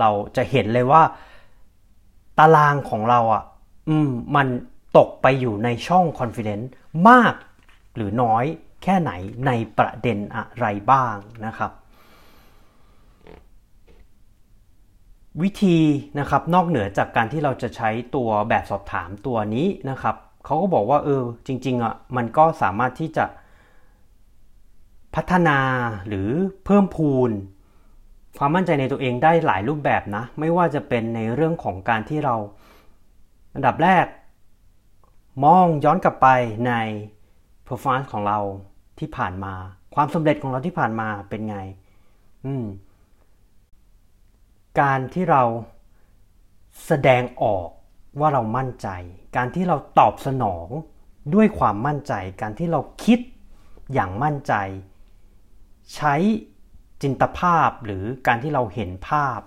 [0.00, 1.02] เราจะเห็นเลยว่า
[2.38, 3.42] ตารางของเราอะ
[3.88, 4.46] อืมมัน
[4.98, 6.64] ตกไปอยู่ในช่อง confident
[7.08, 7.34] มาก
[7.96, 8.44] หรือน้อย
[8.82, 9.10] แค่ไหน
[9.46, 11.16] ในประเด็นอะไรบ้าง
[11.46, 11.72] นะครับ
[15.42, 15.78] วิธี
[16.18, 23.24] นะครับนอกเหนือจากการที่เราจะใช้ตัวแบบสอบถามตัวนี้นะครับเขาก็บอกว่าเออจริงๆอะมันก็สามารถที่จะ
[25.14, 25.58] พัฒนา
[26.08, 26.28] หรือ
[26.64, 27.30] เพิ่มพูน
[28.38, 32.36] ความมั่นใจในตัวเองได้หลายรูปแบบนะ ไม่ว่าจะเป็นในเรื่องของการที่เรา
[33.54, 34.06] อันดับแรก
[35.44, 36.28] มองย้อนกลับไป
[36.66, 36.72] ใน
[37.66, 38.38] performance ของเรา
[39.00, 39.54] ที่ผ่านมา
[39.94, 41.58] ความสำเร็จของเราที่ผ่านมาเป็นไง
[42.46, 42.64] อืม
[44.80, 45.42] การที่เรา
[46.86, 47.68] แสดงออก
[48.20, 48.88] ว่าเรามั่นใจ
[49.36, 50.68] การที่เราตอบสนอง
[51.34, 53.18] ด้วยความมั่นใจ การที่เราคิด
[53.92, 54.54] อย่างมั่นใจ
[55.94, 56.14] ใช้
[57.02, 59.40] จินตภาพหรือการที่เราเห็นภาพ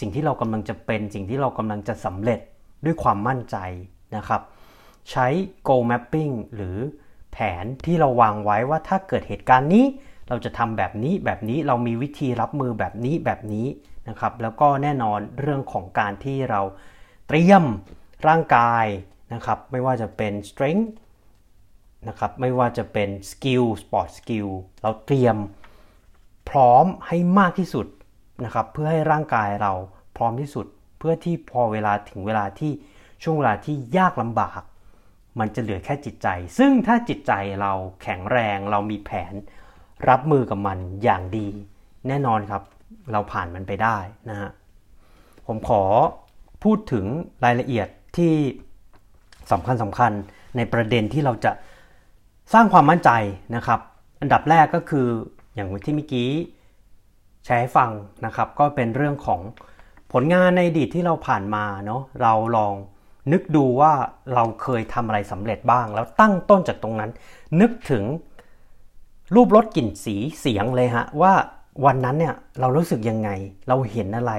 [0.00, 2.40] สิ่งที่เรากำลังจะเป็น สิ่งที่เรากำลังจะสำเร็จ
[2.84, 3.56] ด้วยความมั่นใจ
[4.16, 4.42] นะครับ
[5.10, 5.26] ใช้
[5.68, 6.76] goal mapping หรือ
[7.38, 9.84] แผนที่เราวางไว้ว่าถ้าเกิดเหตุการณ์นี้
[10.28, 13.66] เราจะทำแบบนี้แบบนี้เรามีวิธีรับมือแบบนี้แบบนี้
[14.08, 16.60] นะครับ แล้วก็แน่นอนเรื่องของการที่เรา
[17.28, 17.64] เตรียม
[18.28, 18.86] ร่างกาย
[19.34, 20.88] นะครับ ไม่ว่าจะเป็น strength
[22.08, 24.48] นะครับไม่ว่าจะเป็น skill sport skill
[24.82, 25.36] เราเตรียม
[26.50, 27.86] พร้อมให้มากที่สุด
[28.44, 29.72] นะครับเพื่อให้ร่างกายเรา
[30.16, 30.66] พร้อมที่สุด
[30.98, 32.72] เพื่อที่พอเวลาถึงเวลาที่
[33.22, 34.60] ช่วงเวลาที่ยากลำบาก
[35.40, 37.72] มันจะเหลือแค่จิตใจ ซึ่งถ้าจิตใจเรา
[38.02, 39.34] แข็งแรงเรามีแผน
[40.08, 41.48] รับมือกับมันอย่างดี
[42.08, 42.62] แน่นอนครับ
[43.12, 43.98] เราผ่านมันไปได้
[44.30, 44.50] นะฮะ
[45.46, 45.82] ผมขอ
[46.64, 47.04] พูดถึง
[47.44, 48.34] รายละเอียดที่
[49.52, 50.12] สำคัญสำคัญ
[50.56, 51.52] ในประเด็นที่เราจะ
[52.52, 53.10] สร้างความมั่นใจ
[53.56, 53.80] นะครับ
[54.20, 55.06] อันดับแรกก็คือ
[55.54, 56.30] อย่างที่เมื่อกี้
[57.44, 57.90] แชร์ให้ฟัง
[58.26, 59.40] นะครับ ก็เป็นเรื่องของ
[60.12, 62.74] ผลงานในอดีตที่เราผ่านมาเนาะเราลอง
[63.32, 63.92] นึกดูว่า
[64.34, 67.10] เราเคยทำอะไรสำเร็จบ้าง แล้วตั้งต้นจากตรงนั้น
[67.60, 68.04] นึกถึง
[69.34, 71.32] รูปรสกลิ่นสีเสียงเลยฮะ ว่า
[71.84, 73.30] วันนั้นเนี่ยเรารู้สึกยังไง
[73.68, 74.32] เราเห็นอะไร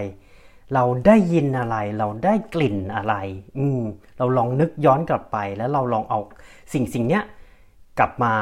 [0.74, 3.16] เราได้ยินอะไร เราได้กลิ่นอะไร
[3.58, 3.82] อืม
[4.18, 6.20] เราลองนึกย้อนกลับไป แล้วเราลองเอา
[6.74, 7.24] สิ่งสิ่งเนี้ย
[8.00, 8.34] กลับมา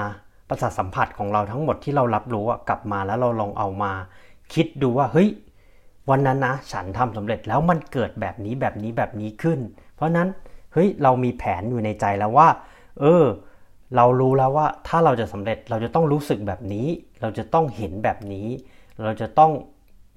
[0.50, 3.92] ประสาทสัมผัสของเราทั้งหมดที่เรารับรู้กลับมาแล้วเราลองเอามา
[4.54, 5.30] คิดดูว่าเฮ้ย
[6.10, 9.60] วันนั้นนะฉันทำสำเร็จแล้วมันเกิดแบบนี้แบบนี้แบบนี้ขึ้น
[9.96, 10.28] เพราะนั้น
[10.74, 12.48] เฮ้ยเรามีแผนอยู่ในใจแล้วว่า
[13.00, 13.24] เออ
[13.96, 16.88] เรารู้แล้วว่าถ้าเราจะสำเร็จเราจะต้องรู้สึกแบบนี้
[17.22, 18.48] เราจะต้องเห็นแบบนี้
[19.04, 19.52] เราจะต้อง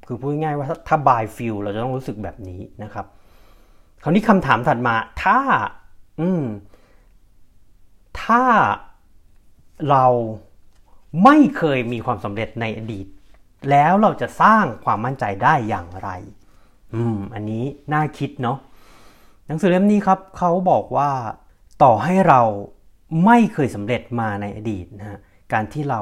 [0.06, 3.06] คือพูดง่ายว่าถ้า by feel เราจะต้องรู้สึกแบบนี้นะครับ
[4.02, 5.38] คราวนี้คำถามถัดมาถ้า
[6.20, 6.42] อืม
[8.22, 8.42] ถ้า
[9.90, 10.06] เรา
[11.24, 13.06] ไม่เคยมีความสำเร็จในอดีต
[13.70, 16.10] แล้วเราจะสร้างความมั่นใจได้อย่างไร
[16.94, 18.58] อืม อันนี้น่าคิดเนาะ
[19.48, 21.11] หนังสือเล่มนี้ครับเขาบอกว่า
[21.82, 22.40] ต่อให้เรา
[23.24, 25.18] ไม่เคยสำเร็จมาในอดีตนะฮะ
[25.52, 26.00] การที่เรา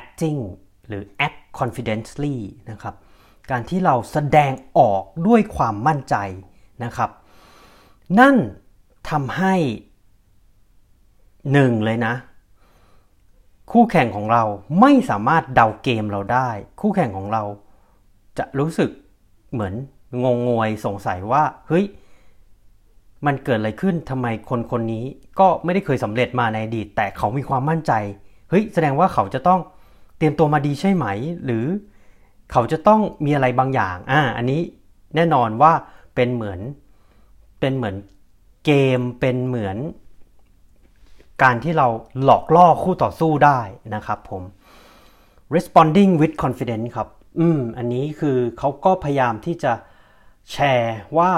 [0.00, 0.40] acting
[0.88, 2.36] หรือ act confidently
[2.70, 2.94] นะครับ
[3.50, 6.16] การที่เราแสดงออกด้วยความมั่นใจ
[6.84, 7.10] นะครับ
[8.18, 8.36] นั่น
[9.10, 9.54] ทำให้
[11.52, 12.14] หนึ่งเลยนะ
[13.72, 14.42] คู่แข่งของเรา
[14.80, 16.48] ไม่สามารถเดาเกมเราได้
[16.80, 17.42] คู่แข่งของเรา
[18.38, 18.90] จะรู้สึก
[19.52, 19.74] เหมือน
[20.24, 21.84] งงงวยสงสัยว่า เฮ้ย
[23.26, 25.04] มันเกิดอะไรขึ้นทำไมคนคนนี้
[25.40, 27.92] ก็ไม่ได้เคยสำเร็จมาในอดีต แต่เขามีความมั่นใจ
[28.50, 29.60] เฮ้ย แสดงว่าเขาจะต้อง
[30.16, 31.06] เตรียมตัวมาดีใช่ไหม
[31.44, 31.66] หรือ
[32.52, 34.60] เขาจะต้องมีอะไรบางอย่าง อ่า อันนี้
[35.14, 35.72] แน่นอนว่า
[36.14, 36.60] เป็นเหมือน
[37.60, 37.96] เป็นเหมือน
[38.64, 39.76] เกม เป็นเหมือน
[41.42, 41.86] การที่เรา
[42.24, 43.60] หลอกล่อคู่ต่อสู้ได้
[43.94, 44.42] นะครับผม
[45.54, 49.72] responding with confidence ครับ อืม อันนี้คือเขาก็พยายามที่จะ
[50.52, 51.32] แชร์ว่า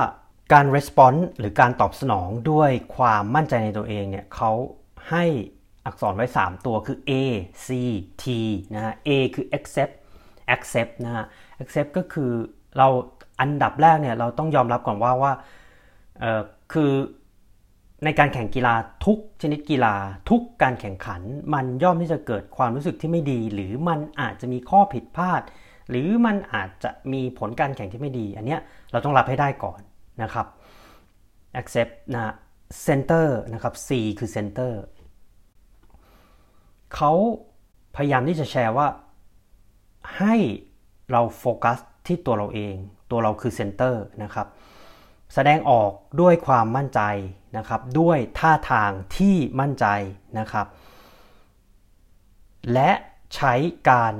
[0.52, 4.52] การ response หรือการตอบสนองด้วยความมั่นใจในตัวเองเนี่ยเขา
[5.10, 5.24] ให้
[5.86, 7.12] อักษรไว้ 3 ตัวคือ A
[7.66, 7.68] C
[8.22, 8.24] T
[8.74, 9.94] นะฮะ A คือ accept
[10.54, 11.24] accept นะฮะ
[11.62, 12.30] accept ก็คือ
[12.76, 12.88] เรา
[13.40, 15.32] อันดับแรกเนี่ยเราต้องยอมรับก่อนว่าว่า
[16.72, 16.92] คือ
[18.04, 18.74] ในการแข่งกีฬา
[19.06, 19.94] ทุกชนิดกีฬา
[20.30, 21.22] ทุกการแข่งขัน
[21.54, 25.42] มันย่อมที่จะเกิดความรู้สึกที่ไม่ดี หรือมันอาจจะมีข้อผิดพลาด
[25.90, 28.60] หรือมันอาจจะมีผลการแข่งที่ไม่ดี อันเนี้ย
[28.92, 29.80] เราต้องรับให้ได้ก่อน
[30.22, 30.46] นะครับ
[31.60, 32.34] accept นะ
[32.86, 34.72] center นะครับ C คือ center
[36.94, 37.12] เขา
[37.96, 38.88] พยายามที่จะแชร์ว่า
[40.18, 40.34] ให้
[41.10, 42.74] เราโฟกัสที่ตัวเราเอง
[43.10, 44.46] ตัวเราคือเซนเตอร์นะครับ
[45.34, 47.00] แสดงออกด้วยความมั่นใจ
[47.56, 49.86] นะครับ ด้วยท่าทางที่มั่นใจ
[50.38, 50.66] นะครับ
[52.72, 52.90] และ
[53.36, 53.54] ใช้
[53.90, 54.14] การ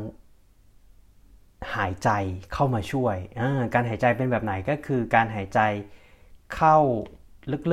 [1.75, 2.11] หายใจ
[2.53, 3.17] เข้ามาช่วย
[3.75, 5.61] การหายใจเป็นแบบไหนก็คือการหายใจ
[6.55, 6.77] เข้า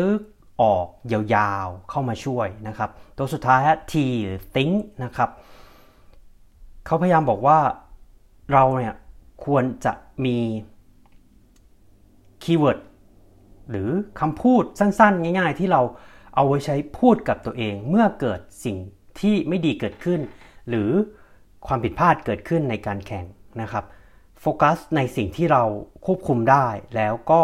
[0.01, 5.29] ลึกๆ ออกยาวๆ เข้ามาช่วยนะครับ ตัวสุดท้าย T หรือ think นะครับ
[6.85, 7.59] เขาพยายามบอกว่า
[8.51, 8.95] เราเนี่ย
[9.45, 9.93] ควรจะ
[10.25, 10.37] มี
[12.43, 12.79] keyword
[13.69, 15.81] หรือคำพูดสั้นๆ ง่ายๆ ที่เรา
[16.35, 18.77] เอาไว้ใช้พูดกับตัวเองเมื่อเกิดสิ่ง
[19.19, 20.19] ที่ไม่ดีเกิดขึ้น
[20.69, 20.89] หรือ
[21.67, 23.25] ความผิดพลาดเกิดขึ้นในการแข่ง
[23.61, 23.85] นะครับ
[24.41, 25.63] โฟกัสในสิ่งที่เรา
[26.05, 27.41] ควบคุมได้ แล้วก็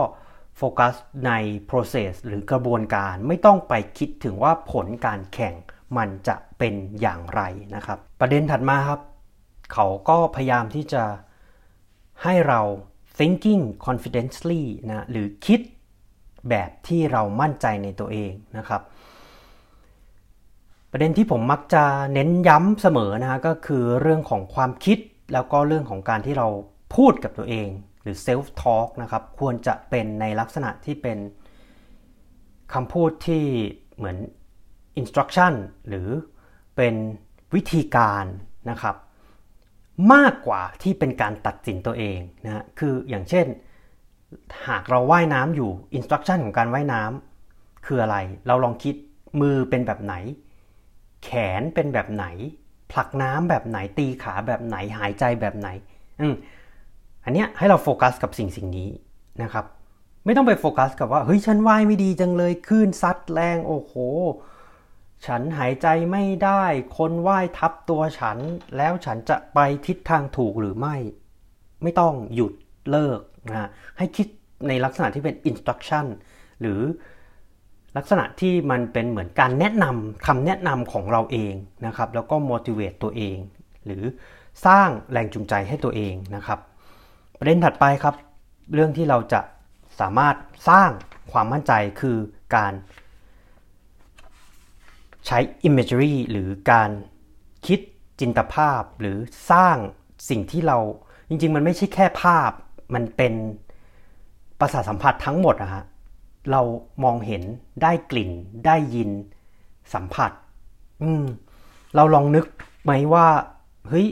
[0.58, 0.96] โฟกัส
[1.28, 1.32] ใน
[1.70, 5.56] process หรือกระบวนการไม่ต้องไปคิดถึงว่าผลการแข่ง
[5.98, 7.42] มันจะเป็นอย่างไร
[7.76, 9.02] นะครับ ประเด็นถัดมาครับ
[9.74, 11.04] เขาก็พยายามที่จะ
[12.24, 12.62] ให้เรา
[13.18, 15.60] thinking confidently นะหรือคิด
[16.50, 18.82] แบบที่เรามั่นใจในตัวเองนะครับ
[20.92, 24.98] ประเด็นที่ผมมักจะเน้นย้ำเสมอนะก็คือเรื่องของความคิด
[25.34, 26.48] แล้วก็เรื่องของการที่เรา
[26.96, 27.68] พูดกับตัวเอง
[28.02, 31.18] หรือ self talk นะครับควรจะเป็นในลักษณะที่เป็น
[32.74, 33.44] คำพูดที่
[33.98, 34.18] เหมือน
[35.02, 35.54] instruction
[35.88, 36.08] หรือ
[36.76, 36.96] เป็น
[37.56, 38.26] วิธีการ
[38.70, 38.96] นะครับ
[40.14, 43.46] มากกว่าที่เป็นการตัดสินตัวเองนะคืออย่างเช่น
[44.68, 48.18] หากเราว่ายน้ำอยู่ instruction ของการว่ายน้ำคืออะไร
[48.48, 48.96] เราลองคิด
[49.42, 50.16] มือเป็นแบบไหน
[51.24, 52.26] แขนเป็นแบบไหน
[52.94, 55.70] ผลักน้ำแบบไหนตีขาแบบไหนหายใจแบบไหน
[56.22, 56.34] อืม
[57.26, 58.90] อันเนี้ยให้เราโฟกัสกับสิ่งสิ่งนี้
[59.42, 59.66] นะครับ
[60.26, 63.94] ไม่ต้องไปโฟกัสกับว่าเฮ้ยฉันว่ายไม่ดีจังเลยคลื่นซัดแรงโอ้โห
[65.26, 66.64] ฉันหายใจไม่ได้
[66.98, 68.38] คนว่ายทับตัวฉัน
[68.78, 70.96] แล้วฉันจะไปทิศทางถูกหรือไม่
[71.84, 72.54] ไม่ต้องหยุด
[72.90, 74.28] เลิกนะให้คิด
[74.68, 76.06] ในลักษณะที่เป็น instruction
[76.62, 76.82] หรือ
[77.98, 81.54] ลักษณะที่มันเป็นเหมือนการแนะนำคำแนะนำของเราเอง
[81.86, 83.38] นะครับ แล้วก็ motivate ตัวเอง
[83.86, 84.04] หรือ
[84.66, 86.60] สร้างแรงจูงใจให้ตัวเองนะครับ
[87.40, 88.16] ประเด็นถัดไปครับ
[88.74, 89.42] เรื่องที่เราจะ
[90.00, 90.36] สามารถ
[90.70, 90.90] สร้าง
[91.32, 92.18] ความมั่นใจคือ
[92.56, 92.74] การ
[95.28, 96.90] ใช้ imagery หรือการ
[97.66, 97.80] คิด
[98.20, 99.18] จินตภาพหรือ
[99.52, 99.78] สร้าง
[100.30, 100.78] สิ่งที่เรา
[101.30, 102.52] จริง ๆ มันไม่ใช่แค่ภาพ
[102.94, 103.34] มันเป็น
[104.60, 105.84] ประสาทสัมผัสทั้งหมดอะฮะ
[106.52, 106.62] เรา
[107.04, 107.44] มองเห็น
[107.82, 108.32] ได้กลิ่น
[108.66, 109.10] ได้ยิน
[109.94, 110.32] สัมผัส
[111.04, 111.24] อืม
[111.96, 112.46] เราลองนึก
[112.84, 113.28] ไหมว่า
[113.90, 114.08] เฮ้ย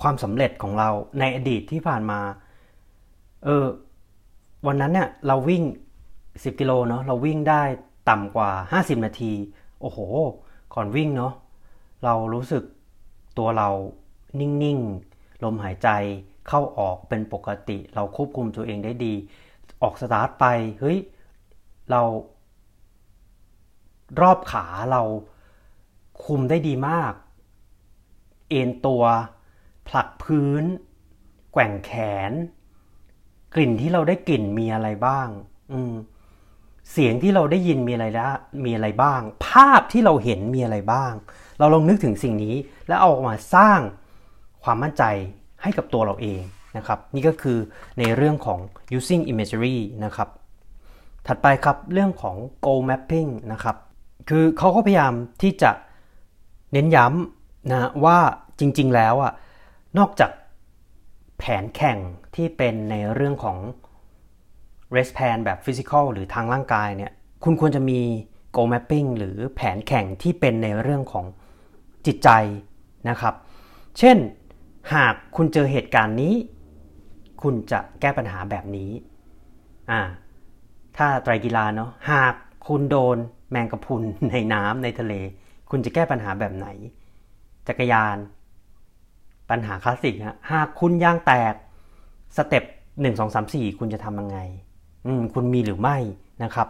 [0.00, 2.20] ความสำเร็จของเราในอดีตที่ผ่านมา
[3.44, 3.66] เออ
[4.66, 5.62] วันนั้นเนี่ย เราวิ่ง
[6.12, 7.62] 10 กิโลเนาะเราวิ่งได้
[8.08, 9.32] ต่ำกว่า 50 นาที
[9.80, 9.98] โอ้โห
[10.74, 11.34] ก่อนวิ่งเนาะ
[12.04, 12.64] เรารู้สึก
[13.38, 13.68] ตัวเรา
[14.40, 14.78] นิ่ง
[15.10, 15.88] ๆ ลมหายใจ
[16.48, 19.14] เข้าออกเป็นปกติ เราควบคุมตัวเองได้ดี
[19.82, 20.46] ออกสตาร์ทไป
[20.80, 20.98] เฮ้ย
[21.90, 22.02] เรา
[24.20, 25.02] รอบขาเรา
[26.24, 27.12] คุมได้ดีมาก
[28.48, 29.04] เอ็นตัว
[29.88, 30.64] ผลักพื้น
[31.52, 31.92] แกว่งแข
[32.30, 32.32] น
[33.54, 35.28] กลิ่นที่เราได้กลิ่นมีอะไรบ้าง
[35.72, 35.92] อืม
[36.92, 38.28] เสียงที่เราได้ยินมีอะไรละ
[38.64, 41.12] มีอะไรบ้าง ภาพที่เราเห็นมีอะไรบ้าง
[41.58, 42.56] เราลองนึกถึงสิ่งนี้
[42.88, 43.80] แล้วเอาออกมาสร้าง
[44.64, 45.04] ความมั่นใจ
[45.62, 46.42] ให้กับตัวเราเอง
[46.76, 47.58] นะครับ นี่ก็คือ
[47.98, 48.58] ในเรื่องของ
[48.96, 50.28] using imagery นะครับ
[51.26, 53.76] ถัดไปครับเรื่องของ goal mapping นะครับ
[54.28, 55.70] คือเขาก็พยายามที่จะ
[56.72, 58.18] เน้นย้ำนะว่า
[58.58, 59.32] จริงๆแล้วอะ
[59.98, 60.30] นอกจาก
[61.38, 61.98] แผนแข่ง
[62.34, 63.56] ที่เป็นในเรื่องของ
[64.94, 67.12] rest plan แบบ physical หรือทางร่างกายเนี่ย
[67.44, 68.00] คุณควรจะมี
[68.56, 71.24] goal mapping หรือแผนแข่งที่เป็นในเรื่องของ
[72.06, 72.30] จิตใจ
[73.08, 73.34] นะครับ
[73.98, 74.16] เช่น
[74.94, 76.34] หากคุณเจอเหตุการณ์นี้
[77.42, 78.90] คุณจะแก้ปัญหาแบบนี้
[79.90, 80.00] อ่า
[80.96, 82.34] ถ้าไตรกีฬาเนาะหาก
[82.66, 83.16] คุณโดน
[83.50, 85.14] แมงกะพรุนในน้ำในทะเล
[85.70, 86.68] คุณจะแก้ปัญหาแบบไหน
[87.68, 88.16] จักรยาน
[89.50, 91.54] ปัญหาคลาสสิกนะหากคุณยางแตก
[92.36, 92.64] step
[93.00, 94.38] หนึ่งสองสามสี่คุณจะทำยังไง
[95.34, 95.96] คุณมีหรือไม่
[96.42, 96.68] นะครับ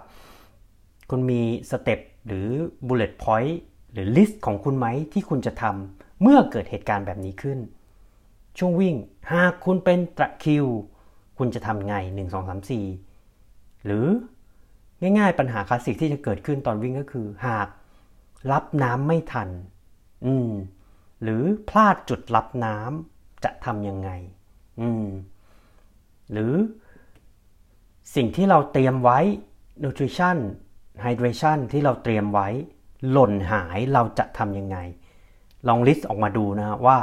[1.10, 1.40] คุณมี
[1.70, 2.48] step หรือ
[2.86, 3.54] bullet point
[3.92, 7.58] หรือ list ของคุณไหมที่คุณจะทำเมื่อเกิดเหตุการณ์แบบนี้ขึ้น
[8.58, 8.96] ช่วงวิ่ง
[9.32, 10.66] หากคุณเป็นตะคิว
[11.38, 13.09] คุณจะทำไง1 2 3 4
[13.84, 14.06] หรือ
[15.00, 17.68] ง่ายๆปัญหาคลาสสิกที่จะเกิดขึ้นตอนวิ่งก็คือ หาก
[18.52, 19.48] รับน้ำไม่ทัน
[20.26, 20.50] อืม
[21.22, 24.10] หรือพลาดจุดรับน้ำจะทำยังไง
[24.80, 25.06] อืม
[26.32, 26.52] หรือ
[28.14, 29.18] สิ่งที่เราเตรียมไว้
[29.84, 30.38] nutrition
[31.04, 32.48] hydration ที่เราเตรียมไว้
[33.10, 34.76] หล่นหายเราจะทำยังไง
[35.68, 36.98] ลองลิสต์ออกมาดูนะว่า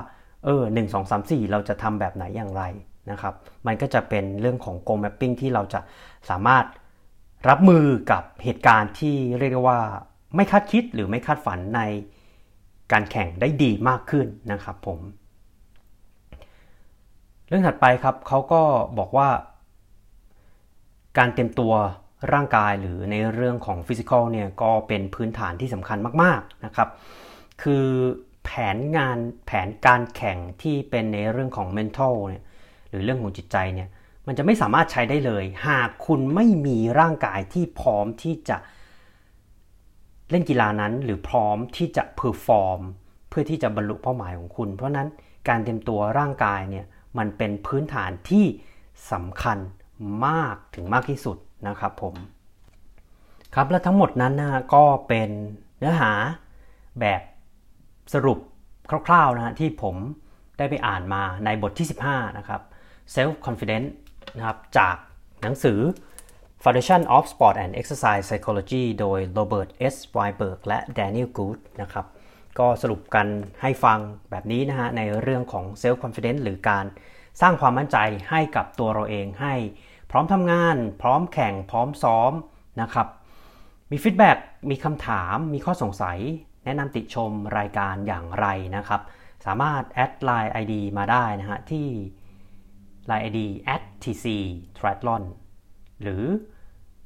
[0.46, 2.64] เออหนึ่งสองสามสี่เราจะทำแบบไหนอย่างไร
[3.12, 3.34] นะครับ
[3.68, 5.80] มันก็จะเป็นเรื่องของ goal mapping ที่เราจะ
[6.30, 6.66] สามารถ
[7.50, 9.80] รับมือกับเหตุการณ์ที่เรียกว่า
[10.36, 11.82] ไม่คาดคิดหรือไม่คาดฝันใน
[12.92, 15.00] การแข่งได้ดีมากขึ้นนะครับผม
[17.48, 18.62] เรื่องถัดไปครับเขาก็
[18.98, 19.30] บอกว่า
[21.18, 21.74] การเตรียมตัว
[22.34, 26.90] ร่างกายหรือในเรื่องของฟิสิกอลเนี่ยก็เป็นพื้นฐานที่สำคัญมากๆนะครับ
[27.62, 27.86] คือ
[28.44, 32.44] แผนงานแผนการแข่งที่เป็นในเรื่องของ mental เนี่ย
[32.90, 33.90] หรือเรื่องของจิตใจเนี่ย
[34.28, 38.58] มันจะไม่สามารถใช้ได้เลย หากคุณไม่มีร่างกายที่พร้อมที่จะ
[40.32, 42.82] เล่นกีฬานั้น หรือพร้อมที่จะ perform
[43.30, 45.08] เพื่อที่จะบรรลุเป้าหมายของคุณ เพราะนั้น
[45.48, 46.86] การเตรียมตัวร่างกายเนี่ย
[47.18, 48.46] มันเป็นพื้นฐานที่
[49.12, 49.58] สำคัญ
[50.28, 52.16] มากถึงมากที่สุดนะครับผม
[53.56, 55.30] ครับและทั้งหมดนั้นนะก็เป็น
[55.78, 56.12] เนื้อหา
[57.00, 57.22] แบบ
[58.14, 58.40] สรุป
[59.08, 59.96] คร่าวๆนะฮะที่ผม
[60.58, 62.62] ได้ไปอ่านมาในบทที่ 15 นะครับ
[63.16, 63.90] Self Confidence
[64.36, 64.96] นะครับจาก
[65.42, 65.80] หนังสือ
[66.64, 69.96] Foundation of Sport and Exercise Psychology โดย Robert S.
[70.16, 72.06] Weinberg และ Daniel Good นะครับ
[72.60, 73.28] ก็สรุปกัน
[73.62, 74.00] ให้ฟัง
[74.30, 76.86] แบบนี้นะฮะในเรื่องของ Self Confidence หรือการ
[77.42, 77.98] สร้างความมั่นใจ
[78.30, 79.56] ให้กับตัวเราเองให้
[80.12, 82.32] พร้อมทำงาน พร้อมแข่งพร้อมซ้อม
[82.82, 83.08] นะครับ
[83.92, 84.32] มี feedback
[84.70, 86.20] มีคำถาม มีข้อสงสัย
[86.66, 89.02] แนะนำติชมรายการอย่างไรนะครับ
[89.46, 91.88] สามารถแอดไลน์ ID มาได้นะฮะที่
[93.10, 93.40] Line ID
[94.04, 94.26] @tc
[94.78, 95.24] triathlon
[96.02, 96.24] หรือ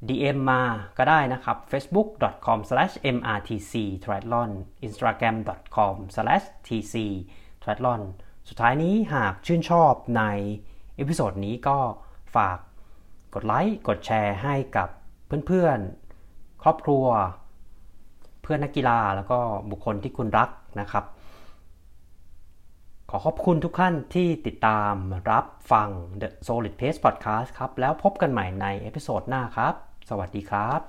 [0.08, 0.62] DM มา
[0.98, 3.74] ก็ได้นะครับ facebook.com/mrtc
[4.04, 4.50] triathlon
[4.86, 6.96] instagram.com/tc
[7.62, 8.02] triathlon
[8.48, 10.22] สุดท้ายนี้หากชื่นชอบใน
[10.96, 11.78] episode นี้ก็
[12.34, 12.58] ฝาก
[13.34, 14.88] กดไลค์ กดแชร์ให้กับ
[15.46, 17.06] เพื่อนๆ ครอบครัว
[18.42, 19.38] เพื่อนนักกีฬาแล้วก็
[19.70, 20.48] บุคคลที่คุณรัก
[20.80, 21.04] นะครับ
[23.14, 24.94] ขอขอบคุณทุกท่านที่ติดตาม
[25.30, 25.88] รับฟัง
[26.20, 29.74] The Solid Pace Podcast ครับ แล้วพบกันใหม่ใน episode หน้าครับ
[30.10, 30.80] สวัสดีครับ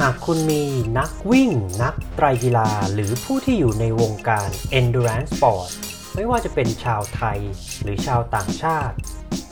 [0.00, 0.62] หากคุณมี
[0.98, 1.50] นักวิ่ง
[1.82, 4.48] นักไตรกีฬา หรือผู้ที่อยู่ในวงการ
[4.78, 5.68] Endurance Sport
[6.14, 7.38] ไม่ว่าจะเป็นชาวไทย
[7.82, 8.96] หรือชาวต่างชาติ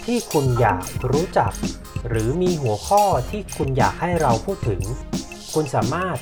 [0.07, 1.53] ที่คุณอยากรู้จัก
[2.09, 4.81] หรือมีหัวข้อที่คุณอยากให้เราพูดถึง
[5.55, 6.18] คุณสามารถ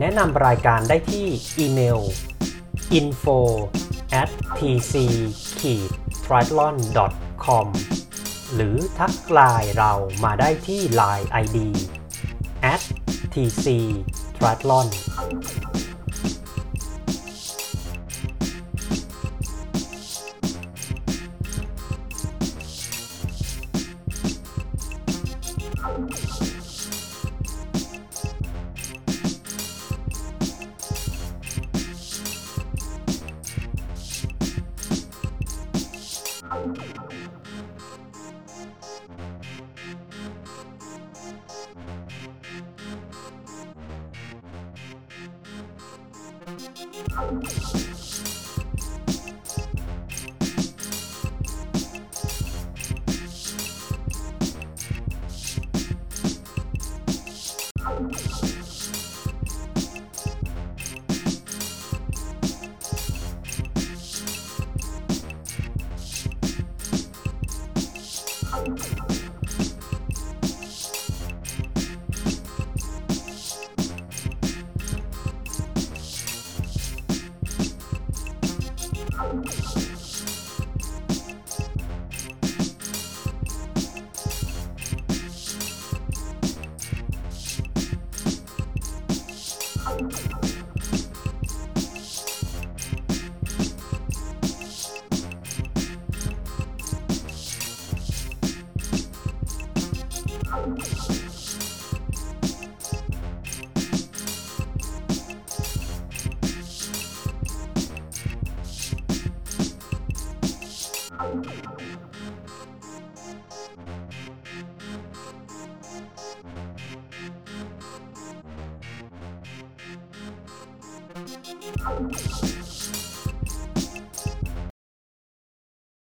[0.00, 1.26] แนะนำรายการได้ที่
[1.58, 2.00] อีเมล
[3.00, 3.38] info
[4.20, 4.92] at pc
[6.24, 6.76] triathlon
[7.44, 7.66] com
[8.54, 9.92] หรือทักไลน์เรา
[10.24, 11.56] มาได้ที่ Line ID
[12.72, 12.82] at
[13.32, 13.66] tc
[14.36, 14.88] triathlon